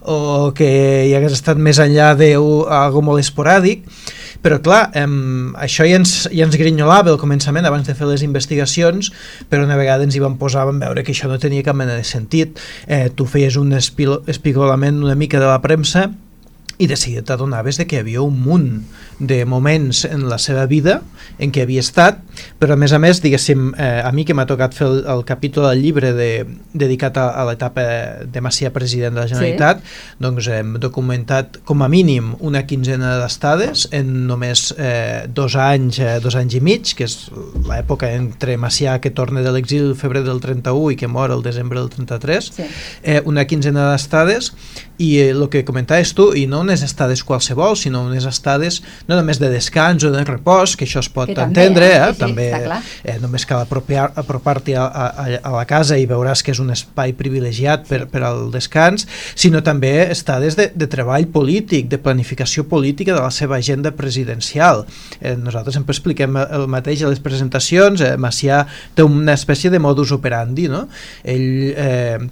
o 0.09 0.53
que 0.57 0.69
hi 1.09 1.13
hagués 1.17 1.37
estat 1.37 1.61
més 1.61 1.81
enllà 1.83 2.15
d'algú 2.19 3.05
molt 3.05 3.21
esporàdic 3.21 3.85
però 4.43 4.61
clar, 4.63 4.93
em, 4.95 5.51
això 5.59 5.87
ja 5.89 5.99
ens, 5.99 6.13
ja 6.31 6.47
ens 6.47 6.57
grinyolava 6.59 7.11
al 7.11 7.19
començament 7.19 7.67
abans 7.67 7.89
de 7.89 7.97
fer 7.99 8.07
les 8.07 8.23
investigacions, 8.23 9.11
però 9.51 9.65
una 9.67 9.79
vegada 9.79 10.07
ens 10.07 10.15
hi 10.15 10.23
vam 10.23 10.37
posar, 10.39 10.69
vam 10.69 10.79
veure 10.79 11.03
que 11.03 11.11
això 11.15 11.31
no 11.31 11.41
tenia 11.43 11.67
cap 11.67 11.77
mena 11.79 11.97
de 11.99 12.07
sentit. 12.07 12.61
Eh, 12.87 13.09
tu 13.11 13.27
feies 13.27 13.59
un 13.59 13.75
espigolament 13.75 15.03
una 15.03 15.19
mica 15.19 15.43
de 15.43 15.51
la 15.51 15.59
premsa 15.65 16.07
i 16.79 16.87
de 16.87 16.97
seguida 16.97 17.25
t'adonaves 17.27 17.77
de 17.81 17.87
que 17.91 17.97
hi 17.99 18.03
havia 18.05 18.23
un 18.23 18.39
munt 18.41 18.69
de 19.19 19.45
moments 19.45 20.05
en 20.07 20.29
la 20.31 20.39
seva 20.39 20.65
vida 20.71 21.01
en 21.43 21.51
què 21.51 21.65
havia 21.65 21.83
estat, 21.83 22.21
però 22.59 22.77
a 22.77 22.79
més 22.79 22.93
a 22.95 23.01
més, 23.03 23.19
diguéssim, 23.23 23.73
eh, 23.75 24.03
a 24.07 24.13
mi 24.15 24.25
que 24.25 24.35
m'ha 24.35 24.47
tocat 24.47 24.75
fer 24.79 24.87
el, 24.87 25.01
el 25.11 25.25
capítol 25.27 25.67
del 25.69 25.83
llibre 25.83 26.13
de, 26.15 26.47
dedicat 26.73 27.19
a, 27.19 27.29
a 27.35 27.45
l'etapa 27.49 27.83
de 28.31 28.43
Macià 28.45 28.71
president 28.75 29.17
de 29.17 29.25
la 29.25 29.27
Generalitat, 29.31 29.83
sí. 29.83 30.19
doncs 30.23 30.49
hem 30.55 30.77
documentat 30.79 31.59
com 31.67 31.83
a 31.83 31.89
mínim 31.91 32.35
una 32.39 32.63
quinzena 32.67 33.17
d'estades 33.25 33.89
en 33.99 34.13
només 34.31 34.69
eh, 34.79 35.27
dos 35.35 35.57
anys, 35.59 35.99
eh, 35.99 36.19
dos 36.23 36.39
anys 36.39 36.55
i 36.59 36.63
mig, 36.63 36.95
que 36.95 37.09
és 37.11 37.17
l'època 37.67 38.13
entre 38.15 38.55
Macià 38.59 39.01
que 39.03 39.11
torna 39.11 39.43
de 39.43 39.51
l'exili 39.55 39.89
el 39.91 39.99
febrer 39.99 40.23
del 40.27 40.39
31 40.45 40.95
i 40.95 41.01
que 41.01 41.11
mor 41.11 41.35
el 41.35 41.43
desembre 41.43 41.81
del 41.83 41.91
33, 41.91 42.53
Sí. 42.55 42.65
eh, 43.03 43.21
una 43.27 43.45
quinzena 43.51 43.91
d'estades 43.91 44.53
i 44.99 45.19
eh, 45.19 45.31
el 45.31 45.47
que 45.49 45.65
comentaves 45.65 46.13
tu, 46.15 46.29
i 46.35 46.45
no 46.51 46.61
unes 46.65 46.83
estades 46.83 47.23
qualsevol, 47.25 47.77
sinó 47.79 48.03
unes 48.07 48.27
estades 48.29 48.81
no 49.09 49.17
només 49.17 49.39
de 49.39 49.51
descans 49.53 50.05
o 50.05 50.11
de 50.13 50.25
repòs, 50.27 50.75
que 50.77 50.87
això 50.89 51.01
es 51.05 51.09
pot 51.11 51.31
Que 51.31 51.37
també, 51.39 51.65
entendre, 51.65 51.91
eh? 51.95 52.01
eh? 52.03 52.13
Sí, 52.13 52.21
també 52.21 52.49
eh, 53.05 53.17
només 53.23 53.47
cal 53.49 53.63
apropar-t'hi 53.63 54.75
a, 54.75 54.87
a, 54.87 55.29
a 55.39 55.53
la 55.55 55.65
casa 55.71 55.99
i 55.99 56.07
veuràs 56.11 56.43
que 56.43 56.53
és 56.55 56.63
un 56.63 56.75
espai 56.75 57.15
privilegiat 57.19 57.87
per, 57.89 58.05
per 58.11 58.25
al 58.27 58.49
descans, 58.55 59.07
sinó 59.39 59.63
també 59.65 59.95
estades 60.11 60.59
de, 60.59 60.69
de 60.75 60.91
treball 60.91 61.29
polític, 61.33 61.89
de 61.89 62.01
planificació 62.03 62.67
política 62.69 63.15
de 63.15 63.23
la 63.23 63.31
seva 63.35 63.59
agenda 63.63 63.95
presidencial. 63.95 64.85
Eh, 65.21 65.37
nosaltres 65.39 65.79
sempre 65.79 65.95
expliquem 65.95 66.37
el 66.43 66.67
mateix 66.71 67.05
a 67.05 67.13
les 67.13 67.23
presentacions, 67.23 68.03
eh, 68.03 68.17
Macià 68.19 68.65
té 68.99 69.07
una 69.07 69.39
espècie 69.39 69.71
de 69.71 69.79
modus 69.83 70.13
operandi, 70.17 70.69
no? 70.73 70.89
Ell... 71.23 71.49
Eh, 71.77 72.29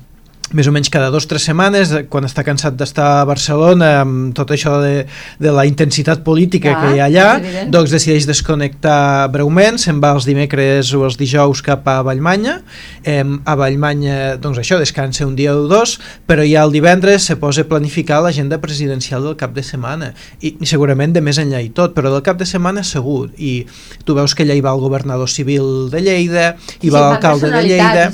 més 0.54 0.68
o 0.68 0.72
menys 0.74 0.90
cada 0.92 1.10
dos 1.10 1.24
o 1.26 1.30
tres 1.30 1.46
setmanes, 1.48 1.90
eh, 1.90 2.04
quan 2.10 2.26
està 2.28 2.44
cansat 2.46 2.76
d'estar 2.78 3.06
a 3.20 3.24
Barcelona 3.26 3.88
amb 4.02 4.34
tot 4.36 4.52
això 4.54 4.76
de, 4.82 5.06
de 5.42 5.54
la 5.54 5.64
intensitat 5.66 6.22
política 6.26 6.74
Ah, 6.76 6.80
que 6.82 6.92
hi 6.94 7.00
ha 7.00 7.06
allà, 7.08 7.66
doncs 7.72 7.90
decideix 7.94 8.26
desconnectar 8.28 9.28
breument, 9.34 9.78
se'n 9.80 9.98
va 10.02 10.12
els 10.16 10.26
dimecres 10.28 10.92
o 10.94 11.04
els 11.06 11.18
dijous 11.18 11.62
cap 11.66 11.86
a 11.90 11.98
Vallmanya, 12.06 12.60
eh, 13.02 13.24
a 13.24 13.56
Vallmanya, 13.58 14.36
doncs 14.42 14.60
això, 14.62 14.78
descansa 14.78 15.26
un 15.26 15.34
dia 15.38 15.54
o 15.56 15.66
dos, 15.70 15.96
però 16.28 16.44
ja 16.46 16.62
el 16.66 16.74
divendres 16.74 17.26
se 17.26 17.38
posa 17.40 17.64
a 17.64 17.70
planificar 17.70 18.20
l'agenda 18.22 18.60
presidencial 18.62 19.24
del 19.24 19.38
cap 19.40 19.54
de 19.56 19.64
setmana, 19.66 20.12
i, 20.40 20.54
i 20.60 20.66
segurament 20.68 21.14
de 21.16 21.24
més 21.24 21.40
enllà 21.42 21.62
i 21.64 21.72
tot, 21.74 21.94
però 21.96 22.12
del 22.12 22.24
cap 22.26 22.38
de 22.38 22.46
setmana 22.46 22.84
segur, 22.86 23.30
i 23.36 23.64
tu 24.04 24.14
veus 24.14 24.34
que 24.34 24.46
allà 24.46 24.54
hi 24.54 24.62
va 24.64 24.74
el 24.76 24.82
governador 24.84 25.30
civil 25.30 25.88
de 25.90 26.02
Lleida, 26.04 26.46
hi 26.80 26.86
Sí, 26.86 26.92
va 26.92 27.00
van 27.00 27.16
l'alcalde 27.16 27.50
de 27.50 27.62
Lleida, 27.66 28.06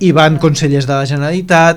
hi 0.00 0.12
van 0.16 0.36
consellers 0.42 0.88
de 0.88 0.92
la 0.92 1.06
Generalitat, 1.08 1.69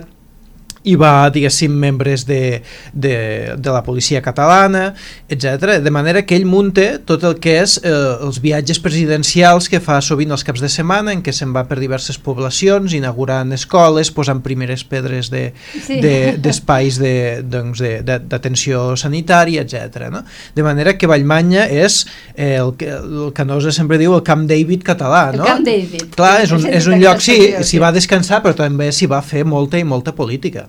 hi 0.83 0.95
va, 0.99 1.29
diguéssim, 1.33 1.71
membres 1.71 2.25
de, 2.27 2.61
de, 2.93 3.15
de 3.57 3.71
la 3.71 3.83
policia 3.83 4.21
catalana, 4.21 4.93
etc. 5.31 5.79
De 5.83 5.91
manera 5.91 6.25
que 6.27 6.35
ell 6.35 6.45
munta 6.49 6.99
tot 7.07 7.23
el 7.23 7.37
que 7.43 7.57
és 7.61 7.77
eh, 7.83 7.91
els 7.93 8.41
viatges 8.43 8.81
presidencials 8.83 9.69
que 9.71 9.79
fa 9.83 9.99
sovint 10.03 10.33
els 10.35 10.43
caps 10.43 10.63
de 10.63 10.69
setmana, 10.71 11.13
en 11.15 11.23
què 11.23 11.33
se'n 11.35 11.53
va 11.55 11.63
per 11.69 11.79
diverses 11.79 12.19
poblacions, 12.19 12.93
inaugurant 12.97 13.53
escoles, 13.55 14.11
posant 14.11 14.43
primeres 14.43 14.83
pedres 14.83 15.31
d'espais 15.33 16.93
Sí. 16.93 17.01
de, 17.01 17.13
de, 17.39 17.41
doncs 17.47 17.79
de, 17.79 17.93
de, 18.05 18.19
d'atenció 18.29 18.93
sanitària, 18.99 19.63
etc. 19.63 20.09
No? 20.11 20.23
De 20.55 20.63
manera 20.65 20.97
que 20.97 21.07
Vallmanya 21.09 21.65
és 21.71 22.03
eh, 22.35 22.57
el 22.59 22.73
que 22.77 22.91
el 22.97 23.31
Canosa 23.35 23.71
sempre 23.71 23.97
diu 24.01 24.15
el 24.17 24.23
Camp 24.27 24.45
David 24.49 24.83
català. 24.83 25.29
El 25.31 25.39
no? 25.41 25.47
Camp 25.47 25.65
David. 25.65 26.11
Clar, 26.17 26.35
és 26.43 26.51
un, 26.55 26.67
és 26.67 26.87
un 26.91 26.99
lloc, 27.01 27.23
sí, 27.23 27.37
s'hi 27.63 27.81
va 27.81 27.93
descansar, 27.95 28.43
però 28.43 28.55
també 28.57 28.91
s'hi 28.91 29.09
va 29.09 29.21
fer 29.23 29.45
molta 29.47 29.79
i 29.79 29.87
molta 29.87 30.13
política. 30.15 30.67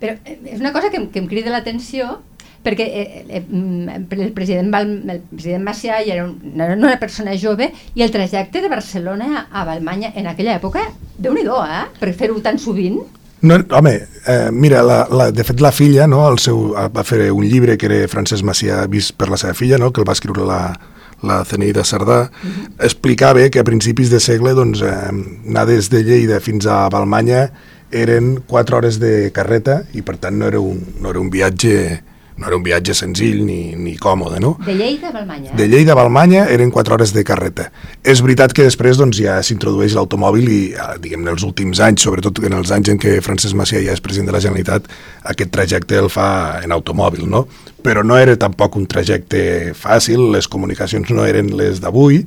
Però 0.00 0.16
eh, 0.24 0.38
és 0.52 0.60
una 0.60 0.72
cosa 0.74 0.90
que, 0.92 1.02
que 1.12 1.22
em 1.22 1.28
crida 1.30 1.54
l'atenció 1.54 2.18
perquè 2.66 2.86
eh, 2.86 3.24
eh, 3.28 3.42
mm, 3.46 4.08
el 4.10 4.32
president, 4.34 4.72
Val, 4.74 4.88
el 5.06 5.20
president 5.30 5.62
Macià 5.62 6.00
ja 6.02 6.16
era, 6.16 6.24
un, 6.26 6.56
era 6.58 6.74
una 6.74 6.96
persona 6.98 7.36
jove 7.38 7.70
i 7.94 8.02
el 8.02 8.10
trajecte 8.10 8.62
de 8.64 8.70
Barcelona 8.72 9.46
a 9.52 9.62
Valmanya 9.68 10.10
en 10.16 10.26
aquella 10.26 10.56
època, 10.58 10.82
déu 11.18 11.36
nhi 11.36 11.46
eh? 11.46 11.84
per 12.00 12.12
fer-ho 12.14 12.40
tan 12.42 12.58
sovint. 12.58 12.98
No, 13.46 13.60
home, 13.70 13.92
eh, 14.26 14.48
mira, 14.50 14.82
la, 14.82 15.06
la, 15.12 15.30
de 15.30 15.44
fet 15.44 15.60
la 15.60 15.70
filla, 15.70 16.06
no, 16.08 16.24
el 16.30 16.38
seu, 16.42 16.72
va 16.72 17.04
fer 17.04 17.30
un 17.30 17.44
llibre 17.44 17.76
que 17.76 17.86
era 17.86 18.08
Francesc 18.08 18.42
Macià 18.42 18.86
vist 18.90 19.14
per 19.14 19.28
la 19.30 19.36
seva 19.36 19.54
filla, 19.54 19.78
no, 19.78 19.92
que 19.92 20.00
el 20.00 20.08
va 20.08 20.16
escriure 20.16 20.46
la, 20.48 20.60
la 21.22 21.42
CNI 21.44 21.70
de 21.76 21.84
Cerdà, 21.84 22.18
explicava 22.80 23.46
que 23.52 23.60
a 23.60 23.68
principis 23.68 24.10
de 24.10 24.20
segle 24.20 24.56
doncs, 24.56 24.82
eh, 24.82 25.12
anar 25.46 25.66
des 25.68 25.90
de 25.92 26.02
Lleida 26.02 26.40
fins 26.40 26.66
a 26.66 26.88
Balmanya 26.92 27.50
eren 27.96 28.36
4 28.46 28.76
hores 28.76 29.00
de 29.02 29.30
carreta 29.32 29.82
i 29.94 30.04
per 30.06 30.18
tant 30.22 30.36
no 30.38 30.46
era 30.50 30.60
un, 30.60 30.82
no 31.00 31.10
era 31.10 31.22
un 31.22 31.32
viatge 31.32 32.02
no 32.36 32.46
era 32.46 32.56
un 32.56 32.62
viatge 32.62 32.92
senzill 32.94 33.38
ni, 33.46 33.74
ni 33.80 33.94
còmode, 33.96 34.38
no? 34.44 34.56
De 34.66 34.74
Lleida 34.76 35.08
a 35.08 35.12
Valmanya. 35.14 35.54
De 35.56 35.66
Lleida 35.68 35.94
a 35.94 35.96
Balmanya 35.96 36.44
eren 36.52 36.70
4 36.70 36.94
hores 36.94 37.14
de 37.16 37.24
carreta. 37.24 37.70
És 38.04 38.20
veritat 38.20 38.52
que 38.52 38.66
després 38.66 39.00
doncs, 39.00 39.16
ja 39.24 39.38
s'introdueix 39.40 39.96
l'automòbil 39.96 40.50
i, 40.52 40.60
eh, 40.74 40.88
diguem-ne, 41.00 41.32
els 41.32 41.46
últims 41.48 41.80
anys, 41.80 42.04
sobretot 42.04 42.42
en 42.44 42.58
els 42.58 42.72
anys 42.76 42.92
en 42.92 43.00
què 43.00 43.16
Francesc 43.24 43.56
Macià 43.56 43.80
ja 43.84 43.96
és 43.96 44.04
president 44.04 44.28
de 44.28 44.36
la 44.36 44.42
Generalitat, 44.44 44.90
aquest 45.32 45.54
trajecte 45.54 45.96
el 45.96 46.10
fa 46.12 46.60
en 46.62 46.76
automòbil, 46.76 47.24
no? 47.30 47.46
Però 47.86 48.04
no 48.04 48.20
era 48.20 48.36
tampoc 48.36 48.76
un 48.76 48.84
trajecte 48.90 49.72
fàcil, 49.78 50.28
les 50.36 50.48
comunicacions 50.48 51.08
no 51.16 51.24
eren 51.24 51.54
les 51.56 51.80
d'avui, 51.80 52.26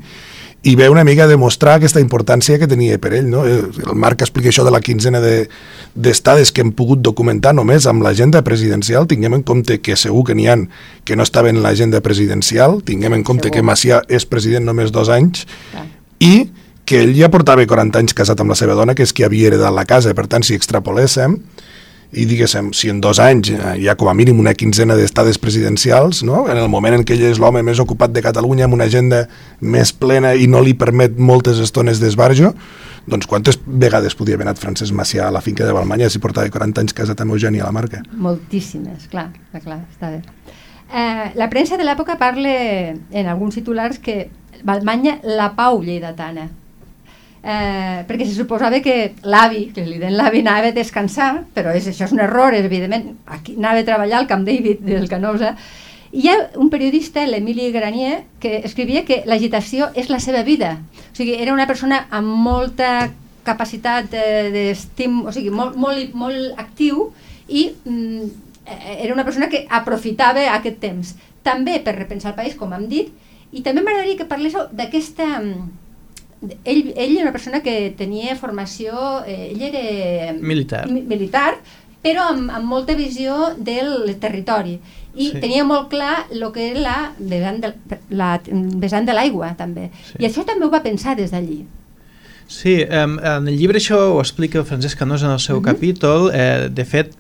i 0.63 0.75
ve 0.75 0.89
una 0.89 1.05
mica 1.05 1.23
a 1.23 1.27
demostrar 1.27 1.75
aquesta 1.77 2.01
importància 2.03 2.57
que 2.59 2.67
tenia 2.67 2.97
per 2.99 3.13
ell. 3.13 3.29
No? 3.31 3.45
Eh, 3.47 3.61
El 3.87 3.95
Marc 3.95 4.21
explica 4.21 4.49
això 4.51 4.65
de 4.65 4.71
la 4.71 4.81
quinzena 4.81 5.21
de- 5.23 5.47
d'estades 5.95 6.51
que 6.51 6.61
hem 6.61 6.71
pogut 6.75 6.99
documentar 7.01 7.53
només 7.55 7.87
amb 7.87 8.03
l'agenda 8.03 8.41
presidencial. 8.43 9.07
Tinguem 9.07 9.33
en 9.39 9.43
compte 9.43 9.79
que 9.81 9.95
segur 9.95 10.25
que 10.27 10.35
n'hi 10.35 10.47
ha 10.47 10.57
que 11.05 11.15
no 11.15 11.23
estaven 11.23 11.55
en 11.55 11.63
l'agenda 11.63 12.01
presidencial, 12.01 12.81
tinguem 12.83 13.13
en 13.13 13.23
compte 13.23 13.47
Segur. 13.47 13.55
que 13.55 13.63
Macià 13.63 14.01
és 14.09 14.25
president 14.25 14.65
només 14.65 14.91
dos 14.91 15.07
anys, 15.09 15.45
Clar. 15.71 15.85
i 16.19 16.49
que 16.85 17.03
ell 17.03 17.15
ja 17.15 17.29
portava 17.29 17.65
40 17.65 17.99
anys 17.99 18.13
casat 18.13 18.39
amb 18.41 18.49
la 18.49 18.55
seva 18.55 18.73
dona, 18.73 18.95
que 18.95 19.03
és 19.03 19.13
qui 19.13 19.23
havia 19.23 19.47
heredat 19.47 19.73
la 19.73 19.85
casa. 19.85 20.13
Per 20.13 20.27
tant, 20.27 20.43
si 20.43 20.55
extrapoléssim, 20.55 21.37
i 22.11 22.25
diguéssim, 22.25 22.71
si 22.73 22.89
en 22.89 23.01
dos 23.03 23.19
anys 23.21 23.51
eh, 23.53 23.75
hi 23.83 23.87
ha 23.89 23.95
com 23.99 24.09
a 24.09 24.15
mínim 24.17 24.39
una 24.41 24.55
quinzena 24.57 24.95
d'estades 24.97 25.37
presidencials, 25.37 26.23
no? 26.25 26.47
en 26.49 26.57
el 26.57 26.69
moment 26.71 26.97
en 26.97 27.03
què 27.05 27.13
ell 27.13 27.27
és 27.29 27.41
l'home 27.41 27.61
més 27.65 27.81
ocupat 27.81 28.13
de 28.15 28.23
Catalunya 28.25 28.65
amb 28.65 28.77
una 28.79 28.87
agenda 28.89 29.25
més 29.61 29.93
plena 29.93 30.33
i 30.33 30.47
no 30.49 30.63
li 30.65 30.73
permet 30.73 31.19
moltes 31.21 31.61
estones 31.61 32.01
d'esbarjo, 32.01 32.53
doncs 33.09 33.29
quantes 33.29 33.59
vegades 33.65 34.17
podia 34.17 34.37
haver 34.37 34.47
anat 34.47 34.61
Francesc 34.61 34.93
Macià 34.97 35.27
a 35.27 35.33
la 35.33 35.41
finca 35.45 35.67
de 35.67 35.75
Balmanya 35.75 36.09
si 36.09 36.21
portava 36.21 36.49
40 36.49 36.81
anys 36.81 36.97
casat 36.97 37.21
amb 37.21 37.37
Eugènia 37.37 37.67
la 37.67 37.73
Marca? 37.75 38.01
Moltíssimes, 38.11 39.05
clar, 39.11 39.29
clar, 39.61 39.83
està 39.93 40.09
bé. 40.15 40.23
Eh, 40.89 41.29
la 41.37 41.49
premsa 41.49 41.77
de 41.77 41.85
l'època 41.85 42.17
parla 42.17 42.55
en 42.89 43.29
alguns 43.29 43.59
titulars 43.59 44.01
que 44.01 44.31
Valmanya 44.65 45.19
la 45.23 45.53
pau 45.55 45.83
lleidatana. 45.85 46.49
Eh, 47.39 48.03
perquè 48.03 48.25
se 48.27 48.35
suposava 48.35 48.81
que 48.83 49.13
l'avi, 49.23 49.69
que 49.75 49.85
li 49.87 49.99
den 50.01 50.17
l'avi, 50.19 50.41
anava 50.43 50.73
a 50.73 50.75
descansar, 50.75 51.45
però 51.55 51.71
és, 51.71 51.87
això 51.87 52.09
és 52.09 52.15
un 52.15 52.19
error, 52.19 52.53
evidentment, 52.53 53.13
aquí 53.31 53.55
anava 53.55 53.79
a 53.79 53.87
treballar 53.87 54.17
al 54.19 54.27
Camp 54.27 54.43
David 54.47 54.83
del 54.83 55.07
Canosa, 55.07 55.53
hi 56.11 56.27
ha 56.27 56.35
un 56.57 56.71
periodista, 56.73 57.23
l'Emili 57.25 57.69
Granier, 57.71 58.25
que 58.41 58.57
escrivia 58.65 59.05
que 59.05 59.21
l'agitació 59.29 59.91
és 59.95 60.09
la 60.09 60.19
seva 60.19 60.41
vida. 60.43 60.79
O 61.13 61.15
sigui, 61.15 61.37
era 61.37 61.53
una 61.53 61.67
persona 61.69 62.07
amb 62.09 62.33
molta 62.49 63.11
capacitat 63.45 64.13
eh, 64.17 64.49
d'estim, 64.53 65.21
o 65.29 65.33
sigui, 65.33 65.53
molt, 65.53 65.77
molt, 65.79 66.13
molt 66.17 66.59
actiu 66.59 67.09
i 67.47 67.69
mm, 67.71 68.29
eh, 68.65 68.95
era 69.05 69.13
una 69.13 69.25
persona 69.25 69.49
que 69.49 69.65
aprofitava 69.69 70.49
aquest 70.55 70.81
temps. 70.81 71.15
També 71.45 71.77
per 71.85 71.95
repensar 71.95 72.33
el 72.33 72.39
país, 72.41 72.57
com 72.57 72.73
hem 72.75 72.89
dit, 72.89 73.13
i 73.53 73.63
també 73.65 73.85
m'agradaria 73.85 74.19
que 74.19 74.29
parléssiu 74.29 74.67
d'aquesta... 74.75 75.29
Ell, 76.63 76.93
ell 76.95 77.13
era 77.17 77.23
una 77.23 77.31
persona 77.33 77.59
que 77.61 77.93
tenia 77.97 78.35
formació, 78.39 79.25
eh, 79.27 79.51
ell 79.51 79.61
era 79.61 80.33
Militar. 80.39 80.85
mi- 80.89 81.01
militar, 81.01 81.57
però 82.01 82.29
amb, 82.31 82.49
amb 82.49 82.65
molta 82.65 82.95
visió 82.95 83.55
del 83.57 84.15
territori 84.19 84.79
i 85.15 85.31
Sí. 85.31 85.39
tenia 85.41 85.65
molt 85.65 85.89
clar 85.89 86.27
el 86.31 86.45
que 86.53 86.69
era 86.71 86.79
la 86.79 87.13
vessant 87.19 87.59
de, 87.59 87.73
la 88.09 88.39
vessant 88.45 89.05
de 89.05 89.13
l'aigua 89.13 89.55
també 89.57 89.89
Sí. 90.05 90.13
i 90.19 90.25
això 90.29 90.45
també 90.45 90.65
ho 90.65 90.69
va 90.71 90.81
pensar 90.81 91.17
des 91.17 91.31
d'allí 91.31 91.65
Sí, 92.49 92.79
en 92.81 93.19
el 93.21 93.59
llibre 93.59 93.77
això 93.77 93.99
ho 94.15 94.19
explica 94.23 94.63
Francesc 94.65 94.97
Canós 94.97 95.21
en 95.21 95.29
el 95.35 95.39
seu 95.39 95.57
uh 95.57 95.59
Mhm. 95.59 95.65
-huh. 95.67 95.71
capítol. 95.73 96.31
Eh, 96.33 96.69
de 96.73 96.83
fet, 96.83 97.13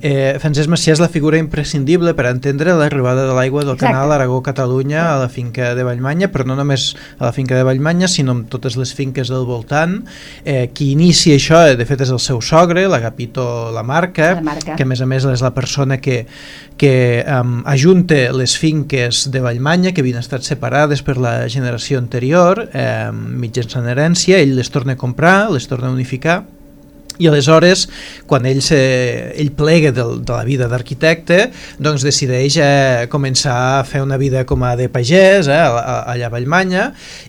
eh, 0.00 0.36
Francesc 0.38 0.68
Macià 0.70 0.92
és 0.92 1.00
la 1.00 1.08
figura 1.08 1.36
imprescindible 1.36 2.14
per 2.14 2.26
entendre 2.26 2.72
l'arribada 2.72 3.26
de 3.26 3.34
l'aigua 3.34 3.62
del 3.64 3.74
Exacte. 3.74 3.92
canal 3.92 4.12
Aragó-Catalunya 4.12 5.14
a 5.14 5.18
la 5.18 5.28
finca 5.28 5.74
de 5.74 5.82
Vallmanya, 5.82 6.30
però 6.30 6.44
no 6.46 6.54
només 6.54 6.94
a 7.18 7.24
la 7.24 7.32
finca 7.32 7.56
de 7.56 7.64
Vallmanya, 7.64 8.06
sinó 8.06 8.30
en 8.32 8.44
totes 8.46 8.76
les 8.76 8.94
finques 8.94 9.26
del 9.28 9.44
voltant. 9.44 10.04
Eh, 10.44 10.70
qui 10.72 10.92
inicia 10.92 11.34
això, 11.34 11.66
eh, 11.68 11.74
de 11.76 11.84
fet, 11.84 12.00
és 12.00 12.10
el 12.10 12.20
seu 12.20 12.40
sogre, 12.40 12.86
l'Agapito 12.86 13.72
Lamarca, 13.72 14.34
La 14.36 14.40
Marca. 14.42 14.76
que 14.76 14.84
a 14.84 14.86
més 14.86 15.00
a 15.00 15.06
més 15.06 15.24
és 15.24 15.40
la 15.42 15.54
persona 15.54 15.98
que, 16.00 16.26
que 16.76 17.24
um, 17.26 17.64
ajunta 17.66 18.30
les 18.32 18.56
finques 18.56 19.28
de 19.32 19.40
Vallmanya 19.40 19.92
que 19.92 20.02
havien 20.02 20.18
estat 20.18 20.42
separades 20.42 21.02
per 21.02 21.16
la 21.18 21.48
generació 21.48 21.98
anterior 21.98 22.68
eh, 22.72 23.10
mitjançant 23.12 23.84
herència, 23.88 24.38
ell 24.38 24.54
les 24.54 24.67
torna 24.74 24.94
a 24.96 25.00
comprar, 25.00 25.50
les 25.54 25.68
torna 25.68 25.88
a 25.88 25.96
unificar 25.96 26.44
i 27.18 27.26
aleshores 27.26 27.88
quan 28.30 28.46
ell, 28.46 28.60
se, 28.62 28.78
ell 29.34 29.50
plega 29.58 29.90
del, 29.94 30.20
de 30.22 30.34
la 30.34 30.44
vida 30.46 30.68
d'arquitecte 30.70 31.48
doncs 31.82 32.04
decideix 32.06 32.58
eh, 32.62 33.06
començar 33.10 33.56
a 33.78 33.84
fer 33.86 34.04
una 34.04 34.18
vida 34.20 34.44
com 34.46 34.62
a 34.62 34.74
de 34.78 34.88
pagès 34.92 35.48
eh, 35.50 35.58
allà 35.58 36.28
a 36.28 36.32
Vallmanya 36.32 36.84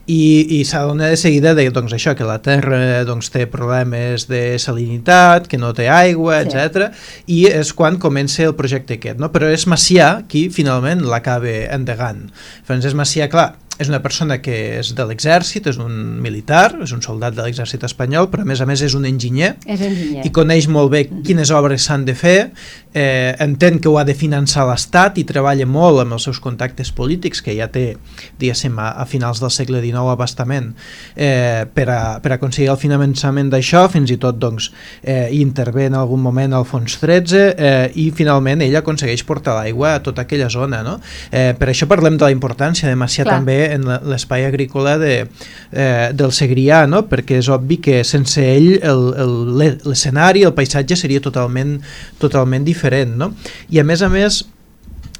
i, 0.05 0.60
i 0.60 0.63
s'adona 0.69 1.10
de 1.10 1.17
seguida 1.17 1.55
de, 1.58 1.65
doncs, 1.74 1.96
això 1.98 2.13
que 2.17 2.27
la 2.27 2.38
terra 2.46 3.01
doncs, 3.08 3.31
té 3.34 3.48
problemes 3.50 4.27
de 4.29 4.43
salinitat 4.62 5.50
que 5.50 5.58
no 5.58 5.74
té 5.74 5.89
aigua, 5.89 6.43
Sí. 6.46 6.53
etc. 6.53 6.93
i 7.27 7.39
és 7.50 7.74
quan 7.74 7.98
comença 8.00 8.46
el 8.46 8.53
projecte 8.55 9.00
aquest 9.00 9.19
no? 9.19 9.31
però 9.34 9.50
és 9.50 9.65
Macià 9.69 10.19
qui 10.29 10.48
finalment 10.53 11.01
l'acaba 11.10 11.50
endegant 11.74 12.27
Francesc 12.67 12.98
Macià, 12.98 13.27
clar, 13.31 13.55
és 13.79 13.88
una 13.88 14.01
persona 14.03 14.39
que 14.43 14.55
és 14.79 14.91
de 14.95 15.05
l'exèrcit, 15.07 15.69
és 15.71 15.79
un 15.79 16.19
militar, 16.21 16.74
és 16.83 16.91
un 16.95 17.01
soldat 17.01 17.36
de 17.38 17.45
l'exèrcit 17.45 17.83
espanyol, 17.88 18.27
però 18.31 18.43
a 18.43 18.50
més 18.50 18.59
a 18.59 18.67
més 18.67 18.83
és 18.83 18.95
un 18.98 19.07
enginyer 19.07 19.53
és 19.63 19.79
enginyer 19.79 20.25
i 20.27 20.31
coneix 20.36 20.67
molt 20.67 20.91
bé 20.91 21.05
quines 21.25 21.51
obres 21.55 21.88
s'han 21.88 22.03
de 22.07 22.15
fer, 22.17 22.51
eh, 22.93 23.36
entén 23.39 23.79
que 23.79 23.88
ho 23.88 23.98
ha 24.00 24.03
de 24.03 24.15
finançar 24.17 24.65
l'Estat 24.67 25.19
i 25.21 25.25
treballa 25.29 25.67
molt 25.69 26.03
amb 26.03 26.17
els 26.17 26.27
seus 26.27 26.41
contactes 26.43 26.91
polítics, 26.95 27.41
que 27.45 27.55
ja 27.55 27.69
té, 27.71 27.93
diguéssim, 28.41 28.75
a, 28.81 28.91
a 29.00 29.05
finals 29.07 29.39
del 29.39 29.53
segle 29.53 29.81
XIX 29.83 30.12
abastament, 30.12 30.74
eh, 31.15 31.63
per, 31.74 31.88
a, 31.93 32.01
per 32.24 32.33
aconseguir 32.36 32.71
el 32.74 32.79
finançament 32.81 33.51
d'això, 33.53 33.86
fins 33.93 34.12
i 34.12 34.19
tot 34.19 34.39
doncs, 34.41 34.71
eh, 35.03 35.29
intervé 35.39 35.88
en 35.88 35.95
algun 36.00 36.21
moment 36.24 36.57
al 36.57 36.67
fons 36.67 36.98
13 37.00 37.45
eh, 37.55 37.88
i 37.95 38.09
finalment 38.15 38.65
ell 38.65 38.75
aconsegueix 38.81 39.24
portar 39.27 39.55
l'aigua 39.59 39.95
a 39.95 40.03
tota 40.03 40.25
aquella 40.25 40.50
zona. 40.51 40.83
No? 40.83 40.98
Eh, 41.31 41.53
per 41.59 41.71
això 41.71 41.88
parlem 41.89 42.19
de 42.19 42.27
la 42.27 42.33
importància 42.36 42.89
de 42.89 43.00
Macià 43.00 43.24
Clar. 43.24 43.39
també 43.39 43.69
en 43.74 43.88
l'espai 44.10 44.46
agrícola 44.48 44.98
de, 45.02 45.16
eh, 45.72 46.10
del 46.14 46.34
Segrià, 46.36 46.86
no? 46.90 47.06
perquè 47.10 47.40
és 47.40 47.50
obvi 47.54 47.80
que 47.84 48.04
sense 48.08 48.44
ell 48.44 48.80
l'escenari, 48.80 50.46
el, 50.46 50.52
el 50.52 50.58
paisatge 50.58 50.98
seria 51.00 51.24
totalment, 51.24 51.78
totalment 52.22 52.68
diferent. 52.68 53.18
No? 53.20 53.34
I 53.70 53.82
a 53.82 53.88
més 53.88 54.04
a 54.06 54.10
més, 54.14 54.44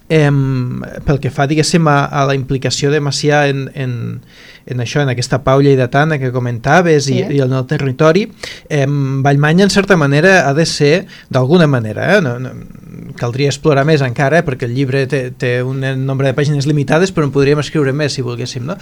eh, 0.10 0.32
pel 1.06 1.22
que 1.22 1.32
fa 1.32 1.48
diguéssim 1.50 1.88
a, 1.88 2.04
a 2.06 2.26
la 2.30 2.36
implicació 2.38 2.92
de 2.92 3.02
Macià 3.02 3.46
en, 3.52 3.68
en, 3.76 3.94
en 4.70 4.84
això, 4.84 5.02
en 5.04 5.12
aquesta 5.14 5.42
pau 5.44 5.62
lleidatana 5.62 6.20
que 6.22 6.32
comentaves 6.32 7.10
sí. 7.10 7.20
i, 7.20 7.38
i 7.38 7.42
en 7.46 7.54
el 7.54 7.66
territori, 7.70 8.28
eh, 8.70 8.86
Vallmanya 8.88 9.66
en 9.66 9.74
certa 9.74 9.98
manera 9.98 10.48
ha 10.48 10.54
de 10.54 10.66
ser, 10.66 11.08
d'alguna 11.30 11.68
manera, 11.68 12.16
eh, 12.16 12.22
no, 12.22 12.38
no, 12.40 12.54
caldria 13.20 13.50
explorar 13.52 13.86
més 13.88 14.04
encara, 14.06 14.40
eh, 14.40 14.46
perquè 14.46 14.68
el 14.68 14.76
llibre 14.78 15.04
té, 15.10 15.22
té 15.38 15.52
un 15.66 15.84
nombre 16.06 16.30
de 16.30 16.36
pàgines 16.38 16.68
limitades, 16.70 17.14
però 17.16 17.28
en 17.28 17.34
podríem 17.36 17.62
escriure 17.62 17.94
més 17.96 18.16
si 18.16 18.24
volguéssim, 18.26 18.66
no? 18.68 18.78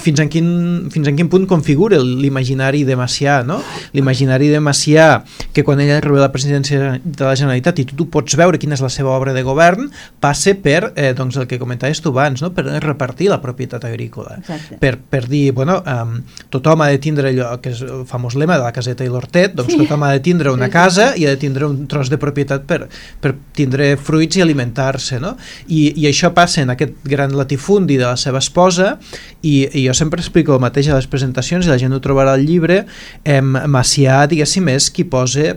Fins 0.00 0.22
en 0.24 0.30
quin, 0.32 0.48
fins 0.92 1.10
en 1.10 1.18
quin 1.18 1.30
punt 1.30 1.46
configura 1.50 2.00
l'imaginari 2.02 2.84
de 2.88 2.96
Macià, 2.98 3.40
no? 3.46 3.60
L'imaginari 3.96 4.50
de 4.52 4.60
Macià, 4.64 5.08
que 5.54 5.64
quan 5.66 5.82
ella 5.84 5.98
arriba 5.98 6.20
a 6.22 6.26
la 6.26 6.32
presidència 6.34 6.98
de 7.02 7.24
la 7.24 7.36
Generalitat 7.38 7.82
i 7.82 7.86
tu, 7.88 7.98
tu 7.98 8.08
pots 8.12 8.38
veure 8.38 8.60
quina 8.60 8.76
és 8.78 8.84
la 8.84 8.92
seva 8.92 9.14
obra 9.16 9.34
de 9.36 9.44
govern, 9.46 9.88
passe 10.20 10.56
per, 10.58 10.92
eh, 10.94 11.12
doncs, 11.16 11.38
el 11.38 11.48
que 11.50 11.60
comentaves 11.60 12.02
tu 12.02 12.12
abans, 12.14 12.42
no? 12.44 12.52
per 12.54 12.66
repartir 12.84 13.30
la 13.32 13.40
propietat 13.42 13.84
agrícola, 13.88 14.38
Exacte. 14.42 14.78
per, 14.82 14.96
per 14.98 15.17
dir, 15.26 15.52
bueno, 15.52 15.80
um, 15.82 16.18
tothom 16.52 16.82
ha 16.84 16.88
de 16.92 16.98
tindre 17.02 17.32
allò 17.32 17.50
que 17.62 17.72
és 17.74 17.82
el 17.82 18.04
famós 18.06 18.36
lema 18.38 18.58
de 18.58 18.66
la 18.66 18.72
caseta 18.76 19.06
i 19.06 19.10
l'hortet, 19.10 19.56
doncs 19.58 19.72
sí. 19.74 19.80
tothom 19.82 20.04
ha 20.06 20.12
de 20.14 20.22
tindre 20.24 20.52
una 20.54 20.68
casa 20.70 21.10
i 21.16 21.26
ha 21.26 21.32
de 21.34 21.40
tindre 21.40 21.66
un 21.66 21.86
tros 21.90 22.10
de 22.12 22.18
propietat 22.20 22.66
per, 22.68 22.84
per 23.20 23.34
tindre 23.56 23.94
fruits 23.96 24.38
i 24.38 24.44
alimentar-se, 24.44 25.18
no? 25.22 25.34
I, 25.66 25.94
I 25.98 26.08
això 26.10 26.30
passa 26.36 26.62
en 26.62 26.74
aquest 26.74 27.00
gran 27.08 27.34
latifundi 27.36 27.98
de 27.98 28.06
la 28.06 28.16
seva 28.20 28.42
esposa 28.44 28.96
i, 29.42 29.66
i 29.72 29.86
jo 29.86 29.96
sempre 29.96 30.22
explico 30.22 30.54
el 30.54 30.62
mateix 30.62 30.92
a 30.92 30.98
les 30.98 31.08
presentacions 31.10 31.66
i 31.66 31.72
la 31.72 31.80
gent 31.80 31.96
ho 31.96 32.02
trobarà 32.04 32.36
al 32.36 32.44
llibre, 32.46 32.84
eh, 33.24 33.40
Macià, 33.42 34.22
diguéssim, 34.30 34.68
és 34.74 34.92
qui 34.92 35.08
posa 35.08 35.56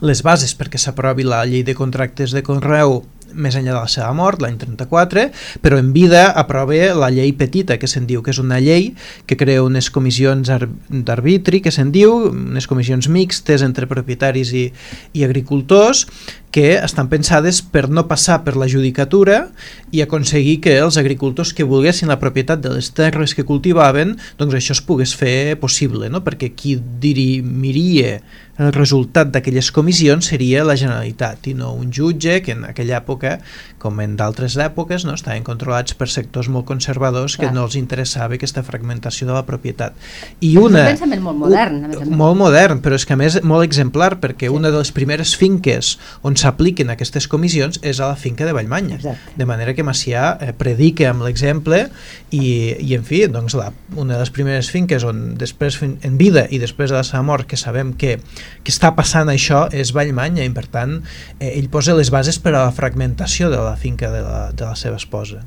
les 0.00 0.22
bases 0.22 0.54
perquè 0.54 0.78
s'aprovi 0.78 1.26
la 1.26 1.42
llei 1.48 1.64
de 1.66 1.74
contractes 1.74 2.34
de 2.34 2.44
Conreu 2.46 3.00
més 3.34 3.56
enllà 3.58 3.74
de 3.74 3.80
la 3.80 3.90
seva 3.90 4.10
mort, 4.16 4.42
l'any 4.42 4.58
34, 4.60 5.28
però 5.64 5.78
en 5.80 5.92
vida 5.92 6.28
aprova 6.30 6.92
la 6.96 7.10
llei 7.14 7.32
petita, 7.36 7.78
que 7.78 7.88
se'n 7.90 8.06
diu, 8.08 8.22
que 8.22 8.32
és 8.34 8.40
una 8.42 8.60
llei 8.62 8.92
que 9.26 9.36
crea 9.40 9.64
unes 9.64 9.90
comissions 9.94 10.50
d'arbitri, 10.50 11.62
que 11.64 11.72
se'n 11.74 11.92
diu, 11.94 12.30
unes 12.32 12.68
comissions 12.70 13.08
mixtes 13.12 13.64
entre 13.66 13.88
propietaris 13.90 14.52
i, 14.56 14.68
i 15.14 15.24
agricultors, 15.26 16.06
que 16.50 16.76
estan 16.76 17.10
pensades 17.12 17.60
per 17.62 17.88
no 17.92 18.06
passar 18.08 18.40
per 18.44 18.56
la 18.56 18.68
judicatura 18.70 19.48
i 19.92 20.02
aconseguir 20.02 20.58
que 20.64 20.78
els 20.80 20.98
agricultors 21.00 21.52
que 21.52 21.66
volguessin 21.68 22.08
la 22.08 22.20
propietat 22.20 22.62
de 22.64 22.72
les 22.74 22.90
terres 22.96 23.34
que 23.36 23.46
cultivaven, 23.48 24.16
doncs 24.40 24.58
això 24.58 24.76
es 24.76 24.84
pogués 24.84 25.14
fer 25.16 25.56
possible, 25.60 26.08
no? 26.08 26.24
perquè 26.24 26.52
qui 26.56 26.78
dirimiria 27.00 28.18
el 28.58 28.72
resultat 28.74 29.30
d'aquelles 29.30 29.70
comissions 29.70 30.28
seria 30.32 30.64
la 30.66 30.74
Generalitat 30.78 31.46
i 31.46 31.54
no 31.54 31.70
un 31.78 31.92
jutge 31.94 32.40
que 32.42 32.56
en 32.56 32.64
aquella 32.66 32.96
època, 32.98 33.36
com 33.78 34.00
en 34.02 34.16
d'altres 34.18 34.56
èpoques, 34.58 35.04
no, 35.06 35.14
estaven 35.14 35.44
controlats 35.46 35.94
per 35.94 36.08
sectors 36.10 36.50
molt 36.50 36.66
conservadors 36.66 37.36
Clar. 37.36 37.48
que 37.48 37.54
no 37.54 37.68
els 37.68 37.76
interessava 37.78 38.34
aquesta 38.34 38.64
fragmentació 38.66 39.28
de 39.28 39.36
la 39.36 39.44
propietat. 39.46 39.94
I 40.42 40.56
una, 40.58 40.82
és 40.82 40.88
un 40.88 40.90
pensament 40.96 41.22
molt 41.28 41.38
modern. 41.44 41.78
Més. 41.86 42.10
Molt 42.10 42.40
modern, 42.40 42.82
però 42.82 42.98
és 42.98 43.06
que 43.06 43.14
a 43.14 43.20
més 43.20 43.38
molt 43.46 43.66
exemplar 43.66 44.16
perquè 44.18 44.50
sí. 44.50 44.54
una 44.54 44.74
de 44.74 44.82
les 44.82 44.90
primeres 44.96 45.36
finques 45.38 45.94
on 46.26 46.37
s'apliquen 46.38 46.92
aquestes 46.92 47.26
comissions 47.30 47.80
és 47.82 48.00
a 48.00 48.10
la 48.12 48.16
finca 48.16 48.46
de 48.46 48.54
Vallmanya. 48.56 48.96
Exacte. 49.00 49.34
De 49.38 49.46
manera 49.48 49.74
que 49.74 49.86
Macià 49.86 50.30
eh, 50.40 50.52
predica 50.56 51.10
amb 51.12 51.26
l'exemple 51.26 51.84
i, 52.30 52.48
i 52.78 52.94
en 52.96 53.06
fi, 53.06 53.24
doncs 53.32 53.56
la, 53.58 53.70
una 53.96 54.16
de 54.16 54.22
les 54.22 54.32
primeres 54.34 54.70
finques 54.72 55.04
on 55.06 55.34
després 55.40 55.80
en 55.82 56.18
vida 56.20 56.46
i 56.50 56.62
després 56.62 56.92
de 56.94 56.98
la 57.00 57.06
seva 57.06 57.24
mort 57.26 57.48
que 57.48 57.58
sabem 57.60 57.94
que 57.98 58.18
que 58.62 58.72
està 58.72 58.92
passant 58.96 59.30
això 59.32 59.66
és 59.74 59.92
Vallmanya 59.96 60.44
i 60.46 60.52
per 60.54 60.66
tant 60.72 60.98
eh, 61.38 61.54
ell 61.54 61.70
posa 61.72 61.96
les 61.98 62.12
bases 62.14 62.38
per 62.42 62.54
a 62.54 62.66
la 62.66 62.74
fragmentació 62.74 63.50
de 63.52 63.60
la 63.62 63.76
finca 63.80 64.12
de 64.12 64.22
la, 64.24 64.42
de 64.52 64.64
la 64.66 64.76
seva 64.76 64.96
esposa. 65.00 65.44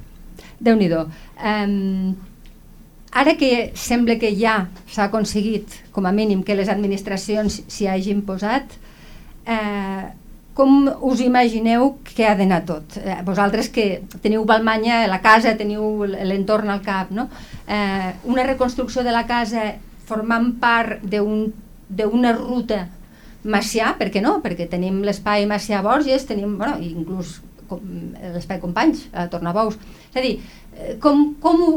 déu 0.60 0.76
nhi 0.78 0.92
um, 0.94 2.16
Ara 3.12 3.36
que 3.36 3.74
sembla 3.76 4.16
que 4.16 4.30
ja 4.40 4.70
s'ha 4.88 5.10
aconseguit, 5.10 5.68
com 5.92 6.06
a 6.08 6.14
mínim, 6.16 6.46
que 6.48 6.56
les 6.56 6.70
administracions 6.72 7.58
s'hi 7.68 7.90
hagin 7.92 8.22
posat, 8.24 8.78
eh, 9.46 10.06
com 10.54 10.90
us 11.08 11.22
imagineu 11.24 11.98
que 12.04 12.26
ha 12.28 12.36
d'anar 12.36 12.64
tot? 12.68 12.98
Eh, 13.00 13.18
vosaltres 13.28 13.70
que 13.70 14.04
teniu 14.24 14.44
Balmanya, 14.46 15.06
la 15.08 15.22
casa, 15.24 15.56
teniu 15.58 16.04
l'entorn 16.06 16.70
al 16.70 16.82
cap, 16.86 17.12
no? 17.12 17.30
Eh, 17.68 18.12
una 18.28 18.44
reconstrucció 18.48 19.04
de 19.04 19.14
la 19.16 19.26
casa 19.30 19.72
formant 20.06 20.52
part 20.60 21.06
d'una 21.08 22.34
ruta 22.36 22.88
Macià, 23.42 23.96
per 23.98 24.12
què 24.14 24.22
no? 24.22 24.36
Perquè 24.44 24.68
tenim 24.70 25.00
l'espai 25.06 25.48
Macià 25.50 25.82
Borges, 25.82 26.28
tenim, 26.30 26.58
bueno, 26.60 26.78
inclús 26.84 27.40
l'espai 28.34 28.60
Companys, 28.62 29.08
a 29.14 29.28
Tornabous. 29.32 29.78
És 30.12 30.20
a 30.20 30.24
dir, 30.24 30.34
eh, 30.76 30.96
com, 31.02 31.34
com 31.42 31.64
ho, 31.66 31.72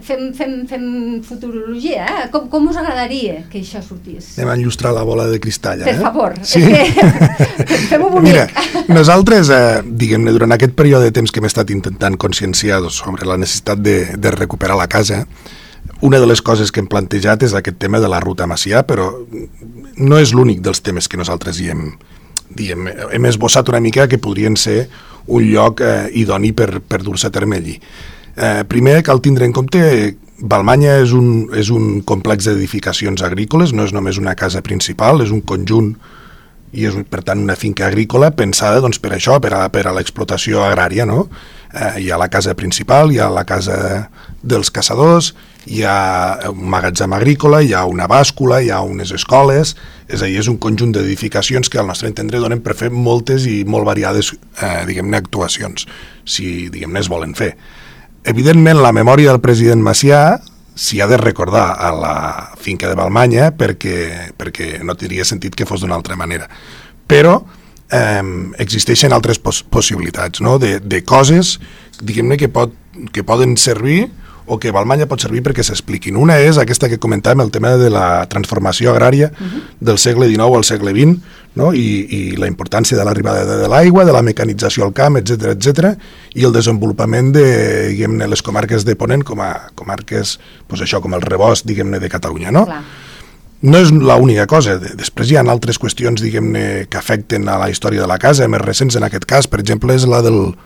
fem, 0.00 0.32
fem, 0.34 0.54
fem 0.66 0.84
futurologia, 1.26 2.04
eh? 2.04 2.26
com, 2.32 2.48
com 2.52 2.68
us 2.70 2.78
agradaria 2.80 3.44
que 3.52 3.62
això 3.62 3.82
sortís? 3.84 4.32
Anem 4.38 4.52
a 4.52 4.58
enllustrar 4.58 4.94
la 4.96 5.04
bola 5.06 5.28
de 5.30 5.40
cristall, 5.42 5.84
eh? 5.84 5.88
Per 5.90 5.96
favor, 6.02 6.36
sí? 6.42 6.62
és 6.62 6.94
que 7.70 7.80
fem-ho 7.92 8.10
bonic. 8.10 8.28
Mira, 8.28 8.46
nosaltres, 8.90 9.52
eh, 9.54 9.80
diguem-ne, 9.86 10.34
durant 10.34 10.56
aquest 10.56 10.76
període 10.78 11.10
de 11.10 11.16
temps 11.18 11.32
que 11.32 11.42
hem 11.42 11.50
estat 11.50 11.70
intentant 11.74 12.18
conscienciar 12.20 12.82
sobre 12.90 13.28
la 13.28 13.38
necessitat 13.40 13.82
de, 13.82 13.98
de 14.18 14.34
recuperar 14.34 14.78
la 14.78 14.90
casa, 14.90 15.26
una 16.02 16.18
de 16.18 16.26
les 16.26 16.42
coses 16.42 16.72
que 16.72 16.82
hem 16.82 16.88
plantejat 16.90 17.44
és 17.46 17.54
aquest 17.54 17.78
tema 17.82 18.00
de 18.02 18.10
la 18.10 18.20
ruta 18.22 18.46
Macià, 18.50 18.82
però 18.86 19.10
no 20.02 20.18
és 20.18 20.32
l'únic 20.34 20.62
dels 20.62 20.82
temes 20.82 21.08
que 21.08 21.18
nosaltres 21.20 21.60
hi 21.60 21.70
hem, 21.70 21.92
diem, 22.56 22.88
hem 22.88 23.28
esbossat 23.30 23.68
una 23.72 23.80
mica 23.80 24.08
que 24.08 24.20
podrien 24.22 24.56
ser 24.56 24.86
un 25.26 25.46
lloc 25.50 25.80
eh, 25.80 26.08
idoni 26.18 26.52
per, 26.52 26.80
per 26.80 27.02
dur-se 27.02 27.28
a 27.28 27.34
terme 27.34 27.60
allí. 27.60 27.76
Eh, 28.36 28.64
primer 28.68 29.02
cal 29.04 29.20
tindre 29.20 29.46
en 29.46 29.52
compte 29.52 29.82
Balmanya 30.42 30.96
és 31.04 31.12
un, 31.14 31.46
és 31.54 31.70
un 31.70 32.00
complex 32.02 32.48
d'edificacions 32.48 33.22
agrícoles, 33.22 33.74
no 33.76 33.86
és 33.86 33.92
només 33.94 34.18
una 34.18 34.34
casa 34.34 34.62
principal, 34.64 35.22
és 35.22 35.30
un 35.30 35.44
conjunt 35.46 35.92
i 36.72 36.86
és 36.88 36.96
per 37.12 37.20
tant 37.22 37.42
una 37.44 37.54
finca 37.58 37.86
agrícola 37.86 38.32
pensada 38.34 38.80
doncs, 38.80 38.98
per 38.98 39.12
això, 39.14 39.36
per 39.44 39.52
a, 39.54 39.66
per 39.70 39.84
a 39.86 39.92
l'explotació 39.94 40.64
agrària. 40.64 41.06
No? 41.06 41.28
Eh, 41.70 42.02
hi 42.02 42.10
ha 42.10 42.18
la 42.18 42.30
casa 42.32 42.56
principal, 42.58 43.12
hi 43.12 43.20
ha 43.20 43.30
la 43.30 43.44
casa 43.46 44.08
dels 44.42 44.72
caçadors, 44.74 45.34
hi 45.66 45.82
ha 45.86 46.50
un 46.50 46.64
magatzem 46.70 47.12
agrícola, 47.14 47.62
hi 47.62 47.72
ha 47.76 47.84
una 47.86 48.08
bàscula, 48.10 48.60
hi 48.62 48.70
ha 48.70 48.80
unes 48.82 49.12
escoles, 49.14 49.76
és 50.08 50.22
a 50.22 50.26
dir, 50.26 50.38
és 50.40 50.48
un 50.50 50.58
conjunt 50.62 50.94
d'edificacions 50.96 51.70
que 51.70 51.80
al 51.80 51.88
nostre 51.90 52.10
entendre 52.10 52.40
donen 52.42 52.62
per 52.64 52.76
fer 52.78 52.90
moltes 52.90 53.46
i 53.46 53.62
molt 53.64 53.86
variades 53.86 54.32
eh, 54.34 54.82
diguem-ne 54.88 55.20
actuacions, 55.22 55.86
si 56.24 56.68
diguem-ne 56.72 57.02
es 57.02 57.10
volen 57.12 57.36
fer. 57.38 57.52
Evidentment, 58.28 58.82
la 58.82 58.92
memòria 58.94 59.32
del 59.32 59.42
president 59.42 59.82
Macià 59.82 60.38
s'hi 60.74 61.02
ha 61.02 61.08
de 61.10 61.18
recordar 61.20 61.72
a 61.78 61.90
la 61.92 62.16
finca 62.58 62.88
de 62.88 62.96
Balmanya 62.96 63.50
perquè, 63.56 64.32
perquè 64.38 64.78
no 64.82 64.96
tindria 64.96 65.26
sentit 65.28 65.56
que 65.58 65.66
fos 65.68 65.82
d'una 65.82 65.98
altra 65.98 66.16
manera. 66.16 66.48
Però 67.06 67.40
eh, 67.92 68.22
existeixen 68.62 69.12
altres 69.12 69.38
pos 69.38 69.62
possibilitats 69.62 70.40
no? 70.40 70.58
de, 70.58 70.78
de 70.80 71.02
coses 71.04 71.58
diguem-ne 72.00 72.38
que, 72.40 72.48
pot, 72.48 72.72
que 73.12 73.24
poden 73.26 73.56
servir 73.60 74.08
o 74.46 74.58
que 74.58 74.72
Balmanya 74.74 75.06
pot 75.10 75.22
servir 75.22 75.42
perquè 75.44 75.64
s'expliquin. 75.66 76.16
Una 76.18 76.38
és 76.42 76.58
aquesta 76.58 76.88
que 76.90 76.98
comentàvem, 77.00 77.44
el 77.44 77.52
tema 77.54 77.76
de 77.80 77.90
la 77.92 78.24
transformació 78.30 78.92
agrària 78.92 79.30
uh 79.30 79.44
-huh. 79.44 79.62
del 79.80 79.98
segle 79.98 80.28
XIX 80.28 80.56
al 80.56 80.64
segle 80.64 80.92
XX, 80.92 81.18
no? 81.54 81.72
I, 81.72 82.06
i 82.08 82.36
la 82.36 82.48
importància 82.48 82.96
de 82.96 83.04
l'arribada 83.04 83.44
de, 83.44 83.56
de 83.62 83.68
l'aigua, 83.68 84.04
de 84.04 84.12
la 84.12 84.22
mecanització 84.22 84.84
al 84.84 84.92
camp, 84.92 85.16
etc 85.16 85.52
etc 85.52 85.98
i 86.34 86.44
el 86.44 86.52
desenvolupament 86.52 87.32
de 87.32 87.88
diguem-ne 87.88 88.26
les 88.26 88.42
comarques 88.42 88.84
de 88.84 88.96
Ponent 88.96 89.22
com 89.22 89.40
a 89.40 89.68
comarques, 89.74 90.38
pues 90.66 90.80
això, 90.80 91.00
com 91.00 91.14
el 91.14 91.22
rebost, 91.22 91.66
diguem-ne, 91.66 91.98
de 91.98 92.08
Catalunya, 92.08 92.50
no? 92.50 92.64
Clar. 92.64 92.82
No 93.62 93.78
és 93.78 93.92
l'única 93.92 94.46
cosa, 94.46 94.78
després 94.78 95.30
hi 95.30 95.36
ha 95.36 95.44
altres 95.46 95.78
qüestions, 95.78 96.20
diguem-ne, 96.20 96.86
que 96.90 96.98
afecten 96.98 97.48
a 97.48 97.58
la 97.58 97.70
història 97.70 98.00
de 98.00 98.08
la 98.08 98.18
casa, 98.18 98.48
més 98.48 98.60
recents 98.60 98.96
en 98.96 99.04
aquest 99.04 99.24
cas, 99.24 99.46
per 99.46 99.60
exemple, 99.60 99.94
és 99.94 100.04
la 100.04 100.20
del 100.20 100.56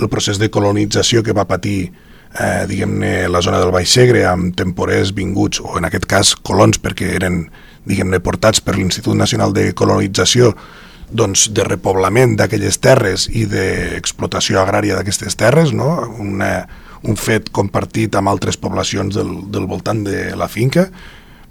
el 0.00 0.08
procés 0.08 0.38
de 0.38 0.48
colonització 0.48 1.22
que 1.22 1.34
va 1.36 1.44
patir 1.48 1.92
eh, 2.38 2.66
diguem-ne, 2.70 3.28
la 3.28 3.42
zona 3.42 3.60
del 3.62 3.72
Baix 3.74 3.90
Segre 3.90 4.24
amb 4.28 4.54
temporers 4.56 5.14
vinguts, 5.16 5.62
o 5.64 5.78
en 5.80 5.88
aquest 5.88 6.06
cas 6.10 6.34
colons 6.36 6.80
perquè 6.82 7.14
eren, 7.18 7.42
diguem-ne, 7.88 8.20
portats 8.22 8.62
per 8.62 8.76
l'Institut 8.76 9.18
Nacional 9.18 9.54
de 9.56 9.70
Colonització 9.74 10.54
doncs, 11.10 11.48
de 11.54 11.64
repoblament 11.66 12.36
d'aquelles 12.38 12.78
terres 12.78 13.26
i 13.34 13.46
d'explotació 13.50 14.60
agrària 14.60 14.98
d'aquestes 14.98 15.34
terres, 15.38 15.72
no? 15.74 15.96
Una, 16.22 16.52
un 17.02 17.18
fet 17.18 17.50
compartit 17.50 18.14
amb 18.14 18.30
altres 18.30 18.60
poblacions 18.60 19.16
del, 19.18 19.32
del 19.50 19.66
voltant 19.66 20.04
de 20.06 20.30
la 20.38 20.48
finca, 20.48 20.86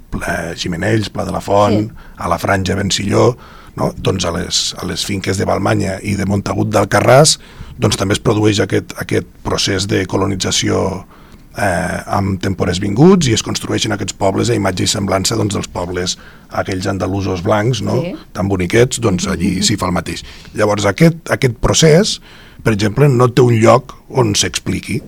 Pla 0.10 0.56
Ximenells, 0.58 1.12
Pla 1.14 1.26
de 1.28 1.34
la 1.36 1.42
Font, 1.44 1.84
sí. 1.84 2.12
a 2.18 2.30
la 2.32 2.40
Franja 2.42 2.78
Vencilló, 2.80 3.34
no? 3.78 3.92
doncs 3.98 4.26
a 4.26 4.34
les, 4.34 4.62
a 4.80 4.88
les 4.90 5.04
finques 5.06 5.38
de 5.38 5.46
Balmanya 5.46 6.00
i 6.02 6.16
de 6.18 6.26
Montagut 6.30 6.72
d'Alcarràs 6.74 7.38
doncs 7.80 7.98
també 8.00 8.18
es 8.18 8.24
produeix 8.24 8.60
aquest, 8.64 8.94
aquest 9.00 9.28
procés 9.46 9.88
de 9.88 10.04
colonització 10.12 10.82
eh, 11.58 12.00
amb 12.18 12.40
tempores 12.44 12.82
vinguts 12.84 13.30
i 13.30 13.36
es 13.38 13.44
construeixen 13.46 13.96
aquests 13.96 14.16
pobles 14.20 14.52
a 14.52 14.58
imatge 14.58 14.86
i 14.86 14.92
semblança 14.92 15.38
doncs, 15.40 15.56
dels 15.56 15.70
pobles 15.72 16.18
aquells 16.62 16.90
andalusos 16.92 17.44
blancs, 17.46 17.84
no? 17.86 18.00
Sí. 18.04 18.16
tan 18.36 18.52
boniquets, 18.52 19.00
doncs 19.04 19.30
allí 19.32 19.58
s'hi 19.64 19.78
fa 19.80 19.90
el 19.90 19.96
mateix. 19.96 20.26
Llavors 20.58 20.88
aquest, 20.90 21.22
aquest 21.32 21.58
procés, 21.64 22.18
per 22.64 22.76
exemple, 22.76 23.10
no 23.10 23.30
té 23.32 23.46
un 23.46 23.56
lloc 23.62 23.96
on 24.10 24.36
s'expliqui 24.36 25.00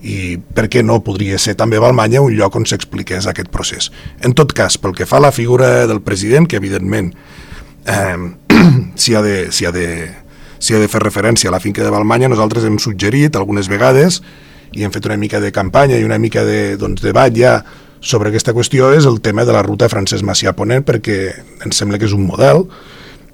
i 0.00 0.38
per 0.56 0.64
què 0.72 0.80
no 0.86 1.02
podria 1.04 1.36
ser 1.38 1.52
també 1.60 1.80
Balmanya 1.80 2.22
un 2.24 2.32
lloc 2.32 2.54
on 2.56 2.64
s'expliqués 2.64 3.26
aquest 3.28 3.50
procés. 3.52 3.90
En 4.24 4.32
tot 4.32 4.54
cas, 4.56 4.78
pel 4.80 4.94
que 4.96 5.08
fa 5.08 5.18
a 5.18 5.26
la 5.26 5.32
figura 5.34 5.86
del 5.90 6.00
president, 6.00 6.48
que 6.48 6.56
evidentment 6.56 7.12
eh, 7.84 8.16
s'hi 9.00 9.16
ha, 9.16 9.22
de, 9.26 9.36
s'hi 9.52 9.68
ha, 9.68 9.74
de, 9.76 9.86
s'hi 10.60 10.76
ha 10.76 10.80
de 10.82 10.88
fer 10.92 11.00
referència 11.02 11.50
a 11.50 11.54
la 11.56 11.60
finca 11.60 11.82
de 11.82 11.90
Balmanya, 11.90 12.28
nosaltres 12.28 12.66
hem 12.68 12.78
suggerit 12.78 13.36
algunes 13.36 13.70
vegades 13.72 14.20
i 14.76 14.84
hem 14.84 14.92
fet 14.94 15.08
una 15.08 15.18
mica 15.18 15.40
de 15.40 15.50
campanya 15.52 15.98
i 15.98 16.06
una 16.06 16.20
mica 16.20 16.44
de 16.46 16.76
doncs, 16.78 17.02
debat 17.02 17.34
ja 17.34 17.58
sobre 18.00 18.30
aquesta 18.30 18.54
qüestió 18.56 18.92
és 18.96 19.08
el 19.08 19.20
tema 19.24 19.44
de 19.44 19.56
la 19.56 19.64
ruta 19.66 19.88
Francesc 19.90 20.24
Macià 20.24 20.54
Ponent 20.56 20.86
perquè 20.86 21.18
ens 21.64 21.80
sembla 21.80 21.98
que 21.98 22.08
és 22.08 22.16
un 22.16 22.24
model 22.28 22.66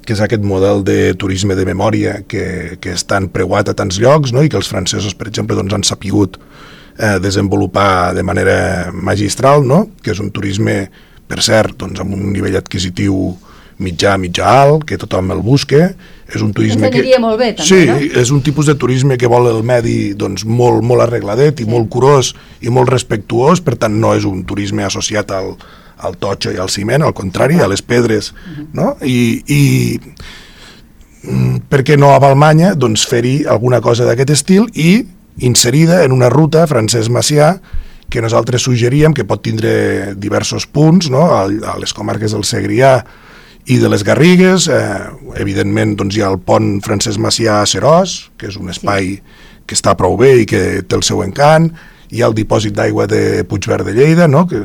que 0.07 0.15
és 0.15 0.23
aquest 0.23 0.45
model 0.47 0.85
de 0.87 1.15
turisme 1.19 1.57
de 1.59 1.67
memòria 1.67 2.21
que, 2.31 2.79
que 2.81 2.95
és 2.95 3.05
tan 3.11 3.27
preuat 3.35 3.69
a 3.69 3.75
tants 3.77 3.99
llocs 4.03 4.33
no? 4.33 4.45
i 4.47 4.49
que 4.49 4.59
els 4.59 4.71
francesos, 4.71 5.17
per 5.19 5.27
exemple, 5.29 5.59
doncs, 5.59 5.75
han 5.75 5.85
sapigut 5.85 6.39
eh, 6.39 7.19
desenvolupar 7.23 8.15
de 8.15 8.23
manera 8.23 8.59
magistral, 8.95 9.67
no? 9.67 9.89
que 10.03 10.15
és 10.15 10.23
un 10.23 10.31
turisme, 10.31 10.85
per 11.27 11.43
cert, 11.43 11.75
doncs, 11.83 12.01
amb 12.01 12.15
un 12.15 12.31
nivell 12.31 12.57
adquisitiu 12.63 13.35
mitjà, 13.83 14.17
mitjà 14.21 14.51
alt, 14.63 14.85
que 14.89 14.99
tothom 15.01 15.33
el 15.35 15.43
busca, 15.45 15.91
és 16.27 16.43
un 16.43 16.53
turisme 16.57 16.91
que... 16.91 17.05
molt 17.23 17.39
bé, 17.39 17.53
també, 17.55 17.69
sí, 17.69 17.87
no? 17.87 17.97
és 18.23 18.33
un 18.35 18.43
tipus 18.43 18.67
de 18.67 18.75
turisme 18.81 19.19
que 19.21 19.31
vol 19.31 19.47
el 19.51 19.63
medi 19.67 20.15
doncs, 20.19 20.47
molt, 20.49 20.83
molt 20.83 21.05
arregladet 21.05 21.61
i 21.63 21.67
molt 21.69 21.91
curós 21.93 22.33
i 22.65 22.73
molt 22.73 22.91
respectuós, 22.91 23.63
per 23.63 23.77
tant 23.79 23.95
no 24.01 24.15
és 24.17 24.27
un 24.27 24.43
turisme 24.49 24.87
associat 24.87 25.31
al, 25.37 25.55
al 26.03 26.17
totxo 26.21 26.55
i 26.55 26.61
al 26.61 26.73
ciment, 26.73 27.05
al 27.05 27.15
contrari, 27.17 27.61
a 27.61 27.69
les 27.71 27.85
pedres, 27.85 28.33
no? 28.75 28.95
I, 29.07 29.19
i 29.47 29.63
mm, 31.23 31.67
per 31.71 31.85
què 31.87 31.99
no 32.01 32.15
a 32.15 32.21
Balmanya 32.23 32.75
doncs, 32.75 33.07
fer-hi 33.07 33.45
alguna 33.47 33.83
cosa 33.85 34.09
d'aquest 34.09 34.35
estil 34.35 34.67
i 34.75 35.05
inserida 35.47 36.03
en 36.05 36.17
una 36.17 36.33
ruta 36.33 36.67
Francesc 36.67 37.13
Macià 37.13 37.59
que 38.09 38.23
nosaltres 38.23 38.63
suggeríem 38.63 39.15
que 39.15 39.27
pot 39.27 39.43
tindre 39.43 40.15
diversos 40.17 40.67
punts 40.67 41.11
no? 41.11 41.27
a, 41.35 41.45
a 41.47 41.77
les 41.81 41.93
comarques 41.95 42.33
del 42.33 42.47
Segrià 42.47 43.01
i 43.67 43.81
de 43.83 43.89
les 43.91 44.05
Garrigues, 44.07 44.69
eh, 44.71 45.11
evidentment 45.43 45.97
doncs, 45.99 46.15
hi 46.17 46.23
ha 46.23 46.31
el 46.31 46.39
pont 46.39 46.77
Francesc 46.85 47.19
Macià 47.19 47.61
a 47.63 47.67
Serós, 47.67 48.31
que 48.39 48.47
és 48.47 48.57
un 48.61 48.71
espai 48.71 49.17
que 49.67 49.75
està 49.75 49.97
prou 49.99 50.15
bé 50.21 50.37
i 50.43 50.47
que 50.47 50.83
té 50.87 50.95
el 50.95 51.03
seu 51.03 51.25
encant, 51.25 51.73
hi 52.15 52.23
ha 52.23 52.29
el 52.31 52.37
dipòsit 52.37 52.77
d'aigua 52.77 53.09
de 53.11 53.43
Puigverd 53.51 53.89
de 53.89 53.97
Lleida, 53.97 54.29
no? 54.31 54.45
que 54.47 54.63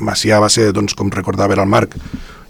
Macià 0.00 0.40
va 0.40 0.48
ser, 0.48 0.70
doncs, 0.72 0.96
com 0.96 1.12
recordava 1.12 1.58
el 1.58 1.68
Marc, 1.68 1.98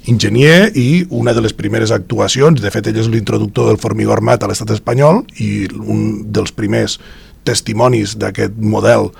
enginyer 0.08 0.70
i 0.78 1.06
una 1.11 1.34
de 1.34 1.42
les 1.42 1.52
primeres 1.52 1.90
actuacions, 1.90 2.62
de 2.62 2.70
fet 2.70 2.87
ell 2.87 3.00
és 3.02 3.11
l'introductor 3.11 3.66
del 3.66 3.80
formigó 3.82 4.14
armat 4.14 4.42
a 4.42 4.48
l'estat 4.48 4.70
espanyol 4.76 5.24
i 5.42 5.66
un 5.82 6.30
dels 6.32 6.54
primers 6.54 6.96
testimonis 7.44 8.14
d'aquest 8.16 8.54
model 8.56 9.11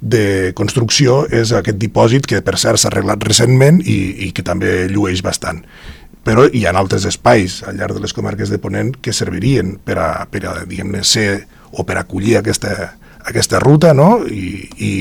de 0.00 0.52
construcció 0.58 1.22
és 1.32 1.54
aquest 1.56 1.78
dipòsit 1.80 2.26
que 2.28 2.42
per 2.44 2.58
cert 2.60 2.82
s'ha 2.82 2.90
arreglat 2.90 3.22
recentment 3.24 3.80
i, 3.80 4.26
i 4.26 4.32
que 4.36 4.44
també 4.44 4.84
llueix 4.90 5.22
bastant 5.24 5.62
però 6.26 6.48
hi 6.50 6.64
ha 6.66 6.74
altres 6.74 7.06
espais 7.06 7.60
al 7.62 7.78
llarg 7.78 7.94
de 7.94 8.02
les 8.02 8.14
comarques 8.16 8.50
de 8.50 8.58
Ponent 8.58 8.96
que 8.98 9.14
servirien 9.14 9.76
per 9.78 10.00
a, 10.02 10.10
per 10.26 10.42
a 10.50 10.54
diguem-ne, 10.66 11.04
ser 11.06 11.46
o 11.70 11.84
per 11.86 12.00
acollir 12.00 12.40
aquesta, 12.40 12.96
aquesta 13.26 13.60
ruta, 13.62 13.92
no? 13.94 14.24
I, 14.26 14.66
i 14.82 14.92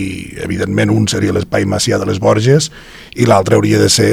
evidentment 0.45 0.93
un 0.93 1.07
seria 1.09 1.33
l'espai 1.33 1.65
Macià 1.69 1.97
de 2.01 2.05
les 2.09 2.21
Borges 2.21 2.69
i 3.17 3.25
l'altre 3.25 3.57
hauria 3.57 3.81
de 3.81 3.89
ser 3.89 4.11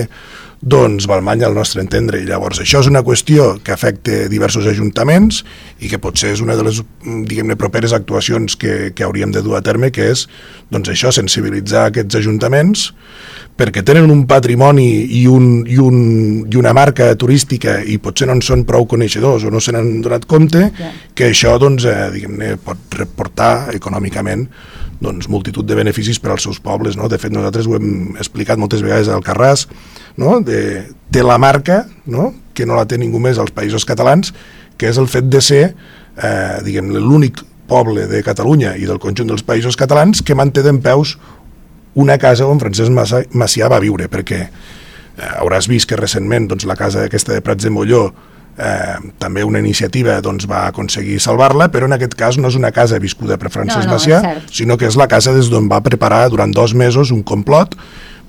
doncs 0.62 1.08
Balmanya 1.10 1.48
al 1.48 1.56
nostre 1.58 1.82
entendre. 1.82 2.20
I 2.22 2.26
llavors 2.28 2.60
això 2.62 2.80
és 2.80 2.88
una 2.88 3.02
qüestió 3.02 3.56
que 3.66 3.74
afecta 3.74 4.28
diversos 4.30 4.66
ajuntaments 4.70 5.42
i 5.82 5.90
que 5.90 5.98
potser 5.98 6.30
és 6.36 6.42
una 6.44 6.54
de 6.54 6.62
les 6.68 6.78
diguem-ne 7.02 7.58
properes 7.58 7.92
actuacions 7.92 8.54
que, 8.56 8.92
que 8.94 9.04
hauríem 9.04 9.34
de 9.34 9.42
dur 9.42 9.56
a 9.58 9.62
terme, 9.66 9.90
que 9.90 10.12
és 10.12 10.28
doncs 10.70 10.92
això, 10.94 11.10
sensibilitzar 11.12 11.88
aquests 11.90 12.20
ajuntaments 12.22 12.92
perquè 13.58 13.82
tenen 13.84 14.08
un 14.10 14.22
patrimoni 14.30 14.86
i, 15.18 15.26
un, 15.28 15.66
i, 15.68 15.76
un, 15.82 15.98
i 16.48 16.56
una 16.56 16.72
marca 16.72 17.10
turística 17.20 17.80
i 17.84 17.98
potser 18.00 18.30
no 18.30 18.38
en 18.38 18.40
són 18.46 18.62
prou 18.64 18.86
coneixedors 18.88 19.44
o 19.44 19.50
no 19.52 19.60
se 19.60 19.74
n'han 19.74 19.98
donat 20.02 20.24
compte, 20.30 20.70
Ja. 20.78 20.92
que 21.14 21.28
això 21.32 21.58
doncs, 21.60 21.84
eh, 21.84 22.08
diguem-ne 22.14 22.54
pot 22.56 22.96
reportar 22.96 23.74
econòmicament 23.74 24.46
doncs, 25.02 25.28
multitud 25.32 25.66
de 25.66 25.76
beneficis 25.78 26.20
per 26.22 26.32
als 26.34 26.46
seus 26.46 26.60
pobles. 26.62 26.96
No? 26.98 27.10
De 27.10 27.18
fet, 27.20 27.34
nosaltres 27.34 27.68
ho 27.68 27.76
hem 27.78 28.16
explicat 28.16 28.60
moltes 28.60 28.84
vegades 28.84 29.10
al 29.12 29.24
Carràs, 29.26 29.66
no? 30.20 30.38
de, 30.44 30.86
té 31.12 31.24
la 31.26 31.38
marca, 31.42 31.84
no? 32.06 32.32
que 32.54 32.66
no 32.68 32.76
la 32.78 32.86
té 32.88 32.98
ningú 33.00 33.20
més 33.22 33.40
als 33.40 33.54
països 33.54 33.86
catalans, 33.88 34.32
que 34.78 34.90
és 34.90 34.98
el 35.00 35.08
fet 35.10 35.28
de 35.30 35.40
ser 35.44 35.62
eh, 35.72 36.58
diguem 36.64 36.90
l'únic 36.96 37.42
poble 37.70 38.06
de 38.10 38.22
Catalunya 38.24 38.74
i 38.76 38.88
del 38.88 39.00
conjunt 39.00 39.30
dels 39.30 39.44
països 39.46 39.78
catalans 39.80 40.20
que 40.24 40.36
manté 40.36 40.64
d'en 40.64 40.80
peus 40.84 41.16
una 41.94 42.16
casa 42.20 42.48
on 42.48 42.60
Francesc 42.60 42.92
Macià, 42.92 43.68
va 43.68 43.80
viure, 43.80 44.08
perquè 44.12 44.40
eh, 44.42 45.32
hauràs 45.38 45.68
vist 45.68 45.88
que 45.88 45.98
recentment 46.00 46.48
doncs, 46.50 46.66
la 46.68 46.76
casa 46.76 47.06
aquesta 47.06 47.36
de 47.36 47.44
Prats 47.44 47.64
de 47.64 47.72
Molló 47.72 48.06
eh, 48.62 49.12
també 49.18 49.44
una 49.44 49.60
iniciativa 49.62 50.20
doncs, 50.24 50.46
va 50.50 50.66
aconseguir 50.70 51.18
salvar-la, 51.20 51.68
però 51.72 51.88
en 51.90 51.96
aquest 51.98 52.14
cas 52.18 52.38
no 52.38 52.52
és 52.52 52.58
una 52.58 52.72
casa 52.74 53.00
viscuda 53.02 53.38
per 53.40 53.50
Francesc 53.50 53.88
No, 53.88 53.92
no, 53.92 53.98
Macià, 53.98 54.38
sinó 54.52 54.78
que 54.78 54.88
és 54.88 54.96
la 54.98 55.10
casa 55.10 55.34
des 55.34 55.50
d'on 55.52 55.68
va 55.70 55.82
preparar 55.84 56.28
durant 56.30 56.54
dos 56.54 56.74
mesos 56.74 57.10
un 57.10 57.22
complot 57.22 57.76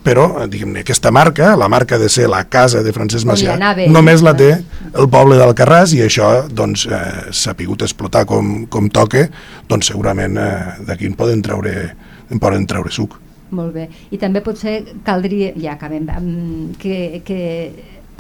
però, 0.04 0.26
eh, 0.42 0.48
diguem-ne, 0.52 0.82
aquesta 0.84 1.12
marca, 1.16 1.54
la 1.56 1.70
marca 1.72 1.98
de 1.98 2.10
ser 2.12 2.28
la 2.28 2.44
casa 2.52 2.84
de 2.84 2.92
Francesc 2.92 3.26
Macià, 3.30 3.56
anava, 3.56 3.88
només 3.88 4.24
la 4.26 4.36
té 4.36 4.50
el 4.92 5.08
poble 5.10 5.38
d'Alcarràs 5.40 5.96
i 5.96 6.04
això 6.04 6.34
doncs, 6.52 6.86
eh, 6.92 7.32
s'ha 7.32 7.56
pogut 7.56 7.88
explotar 7.88 8.26
com, 8.28 8.66
com 8.68 8.90
toque, 8.92 9.30
doncs 9.72 9.94
segurament 9.94 10.38
eh, 10.38 10.50
d'aquí 10.90 11.08
en 11.08 11.16
poden 11.20 11.42
treure, 11.46 11.94
en 12.30 12.44
poden 12.44 12.68
treure 12.68 12.92
suc. 12.92 13.16
Molt 13.54 13.74
bé. 13.76 13.88
I 14.12 14.18
també 14.18 14.42
potser 14.42 14.80
caldria, 15.06 15.54
ja 15.62 15.78
acabem, 15.78 16.08
mm, 16.10 16.76
que, 16.82 17.22
que 17.24 17.42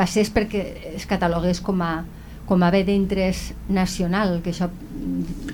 passés 0.04 0.32
perquè 0.34 0.64
es 0.98 1.08
catalogués 1.10 1.64
com 1.64 1.82
a, 1.84 1.96
com 2.50 2.64
a 2.64 2.72
bé 2.74 2.84
d'interès 2.88 3.52
nacional, 3.72 4.40
que 4.44 4.52
això 4.52 4.70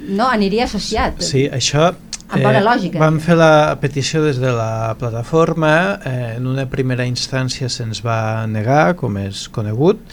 no 0.09 0.29
aniria 0.29 0.69
associat. 0.69 1.21
Sí, 1.25 1.47
això... 1.47 1.91
Amb 2.29 2.43
bona 2.45 2.59
lògica. 2.61 2.99
Vam 3.01 3.15
fer 3.25 3.33
la 3.39 3.73
petició 3.81 4.19
des 4.21 4.37
de 4.37 4.51
la 4.53 4.93
plataforma, 4.99 5.71
eh, 6.05 6.35
en 6.35 6.45
una 6.45 6.67
primera 6.69 7.07
instància 7.09 7.65
se'ns 7.73 8.03
va 8.05 8.45
negar, 8.45 8.93
com 8.99 9.17
és 9.17 9.47
conegut, 9.49 10.03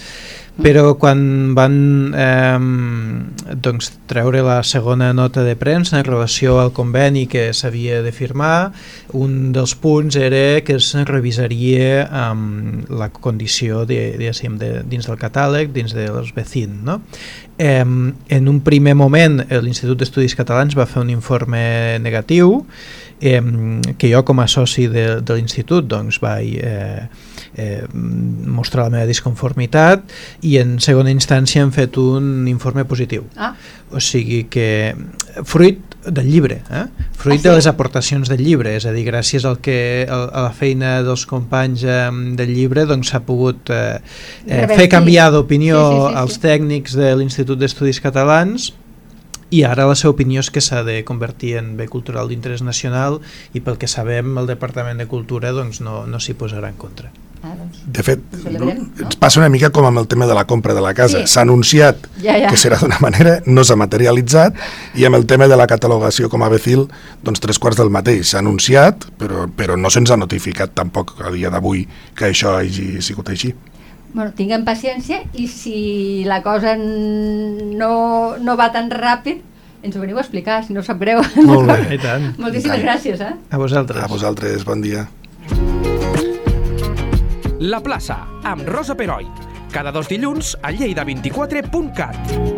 però 0.56 0.94
quan 0.96 1.52
van 1.56 1.74
eh, 2.16 2.58
doncs, 3.60 3.90
treure 4.08 4.40
la 4.44 4.62
segona 4.64 5.10
nota 5.12 5.44
de 5.44 5.52
premsa 5.56 5.98
en 5.98 6.06
relació 6.06 6.56
al 6.62 6.72
conveni 6.72 7.26
que 7.28 7.50
s'havia 7.52 8.00
de 8.02 8.12
firmar, 8.12 8.72
un 9.12 9.52
dels 9.52 9.76
punts 9.76 10.16
era 10.16 10.62
que 10.64 10.78
es 10.80 10.88
revisaria 11.06 12.06
um, 12.08 12.86
la 12.88 13.10
condició 13.12 13.84
de, 13.84 14.16
de, 14.16 14.32
de, 14.32 14.70
dins 14.88 15.08
del 15.10 15.20
catàleg, 15.20 15.74
dins 15.76 15.92
dels 15.92 16.32
vecins. 16.36 16.80
No? 16.86 17.02
Eh, 17.58 17.84
en 17.84 18.48
un 18.48 18.60
primer 18.64 18.96
moment 18.96 19.42
l'Institut 19.60 20.00
d'Estudis 20.00 20.36
Catalans 20.36 20.76
va 20.76 20.88
fer 20.88 21.04
un 21.04 21.12
informe 21.12 21.98
negatiu 22.00 22.62
eh, 23.20 23.40
que 23.96 24.12
jo 24.12 24.24
com 24.24 24.40
a 24.40 24.48
soci 24.48 24.88
de, 24.88 25.08
de 25.20 25.36
l'institut 25.36 25.84
doncs, 25.88 26.20
vaig 26.24 26.56
eh, 26.60 27.08
eh, 27.56 27.84
mostrar 27.92 28.84
la 28.86 28.90
meva 28.94 29.06
disconformitat 29.08 30.04
i 30.42 30.56
en 30.60 30.76
segona 30.80 31.10
instància 31.10 31.62
hem 31.64 31.72
fet 31.72 31.96
un 32.00 32.46
informe 32.48 32.84
positiu. 32.84 33.24
Ah, 33.36 33.54
O 33.94 34.00
sigui 34.02 34.48
que 34.50 34.96
fruit 35.46 35.78
del 36.10 36.26
llibre, 36.26 36.56
eh? 36.74 36.84
fruit 37.14 37.38
Ah, 37.38 37.42
sí? 37.42 37.48
de 37.48 37.54
les 37.54 37.66
aportacions 37.70 38.28
del 38.28 38.42
llibre, 38.42 38.72
és 38.76 38.86
a 38.86 38.90
dir, 38.92 39.04
gràcies 39.06 39.44
al 39.46 39.60
que, 39.62 40.06
a, 40.10 40.18
la 40.42 40.50
feina 40.50 41.02
dels 41.06 41.22
companys 41.26 41.84
eh, 41.86 42.10
del 42.38 42.50
llibre 42.54 42.82
doncs 42.86 43.12
s'ha 43.12 43.20
pogut 43.26 43.70
eh, 43.70 44.00
eh, 44.46 44.66
fer 44.74 44.88
canviar 44.90 45.30
d'opinió 45.34 45.78
Sí, 45.78 45.94
sí, 45.94 46.00
sí, 46.02 46.08
sí. 46.10 46.18
als 46.22 46.40
tècnics 46.42 46.96
de 46.98 47.12
l'Institut 47.16 47.58
d'Estudis 47.62 48.00
Catalans 48.02 48.72
i 49.50 49.62
ara 49.62 49.86
la 49.86 49.94
seva 49.94 50.14
opinió 50.14 50.40
és 50.42 50.50
que 50.50 50.60
s'ha 50.60 50.82
de 50.82 51.02
convertir 51.04 51.56
en 51.60 51.76
bé 51.76 51.86
cultural 51.88 52.28
d'interès 52.28 52.62
nacional 52.66 53.20
i 53.54 53.60
pel 53.60 53.78
que 53.78 53.86
sabem 53.86 54.36
el 54.38 54.46
Departament 54.50 54.98
de 54.98 55.06
Cultura 55.06 55.52
doncs, 55.54 55.80
no, 55.80 56.04
no 56.06 56.18
s'hi 56.20 56.34
posarà 56.34 56.68
en 56.72 56.76
contra. 56.80 57.12
ah 57.46 57.52
doncs. 57.54 57.78
De 57.86 58.02
fet, 58.02 58.22
ens 58.48 59.16
passa 59.20 59.38
una 59.38 59.48
mica 59.52 59.70
com 59.70 59.84
amb 59.86 60.00
el 60.00 60.08
tema 60.10 60.26
de 60.26 60.34
la 60.34 60.46
compra 60.50 60.74
de 60.74 60.80
la 60.82 60.94
casa. 60.94 61.20
Sí. 61.22 61.32
S'ha 61.34 61.42
anunciat 61.46 62.08
Ja, 62.18 62.34
ja. 62.40 62.48
que 62.50 62.56
serà 62.58 62.80
d'una 62.80 62.98
manera, 63.00 63.36
no 63.46 63.62
s'ha 63.62 63.76
materialitzat, 63.78 64.56
i 64.98 65.04
amb 65.06 65.14
el 65.20 65.26
tema 65.30 65.46
de 65.46 65.54
la 65.56 65.68
catalogació 65.70 66.28
com 66.32 66.42
a 66.42 66.48
becil, 66.50 66.88
doncs 67.22 67.38
tres 67.40 67.60
quarts 67.62 67.78
del 67.78 67.90
mateix. 67.94 68.32
S'ha 68.32 68.40
anunciat, 68.42 69.06
però, 69.20 69.46
però 69.46 69.76
no 69.78 69.90
se'ns 69.94 70.10
ha 70.10 70.16
notificat 70.18 70.74
tampoc 70.74 71.14
a 71.22 71.30
dia 71.30 71.50
d'avui 71.54 71.86
que 72.16 72.32
això 72.32 72.56
hagi 72.58 73.00
sigut 73.00 73.30
així. 73.30 73.54
Bueno, 74.14 74.32
tinguem 74.36 74.64
paciència 74.64 75.22
i 75.36 75.46
si 75.50 76.24
la 76.24 76.40
cosa 76.44 76.76
no, 76.78 78.36
no 78.40 78.56
va 78.56 78.70
tan 78.72 78.90
ràpid, 78.92 79.42
ens 79.84 79.96
ho 79.96 80.02
veniu 80.02 80.18
a 80.18 80.24
explicar, 80.24 80.62
si 80.64 80.74
no 80.76 80.82
sap 80.86 81.00
greu. 81.02 81.20
Molt 81.48 81.68
bé. 81.68 81.78
I 81.96 82.00
tant. 82.02 82.32
Moltíssimes 82.40 82.82
gràcies, 82.82 83.20
eh? 83.20 83.34
A 83.50 83.60
vosaltres. 83.60 84.02
A 84.02 84.10
vosaltres, 84.10 84.64
bon 84.66 84.82
dia. 84.84 85.06
La 87.60 87.80
plaça, 87.80 88.22
amb 88.44 88.68
Rosa 88.68 88.96
Peroi. 88.96 89.28
Cada 89.72 89.92
dos 89.92 90.08
dilluns 90.08 90.56
a 90.62 90.72
lleida24.cat. 90.72 92.55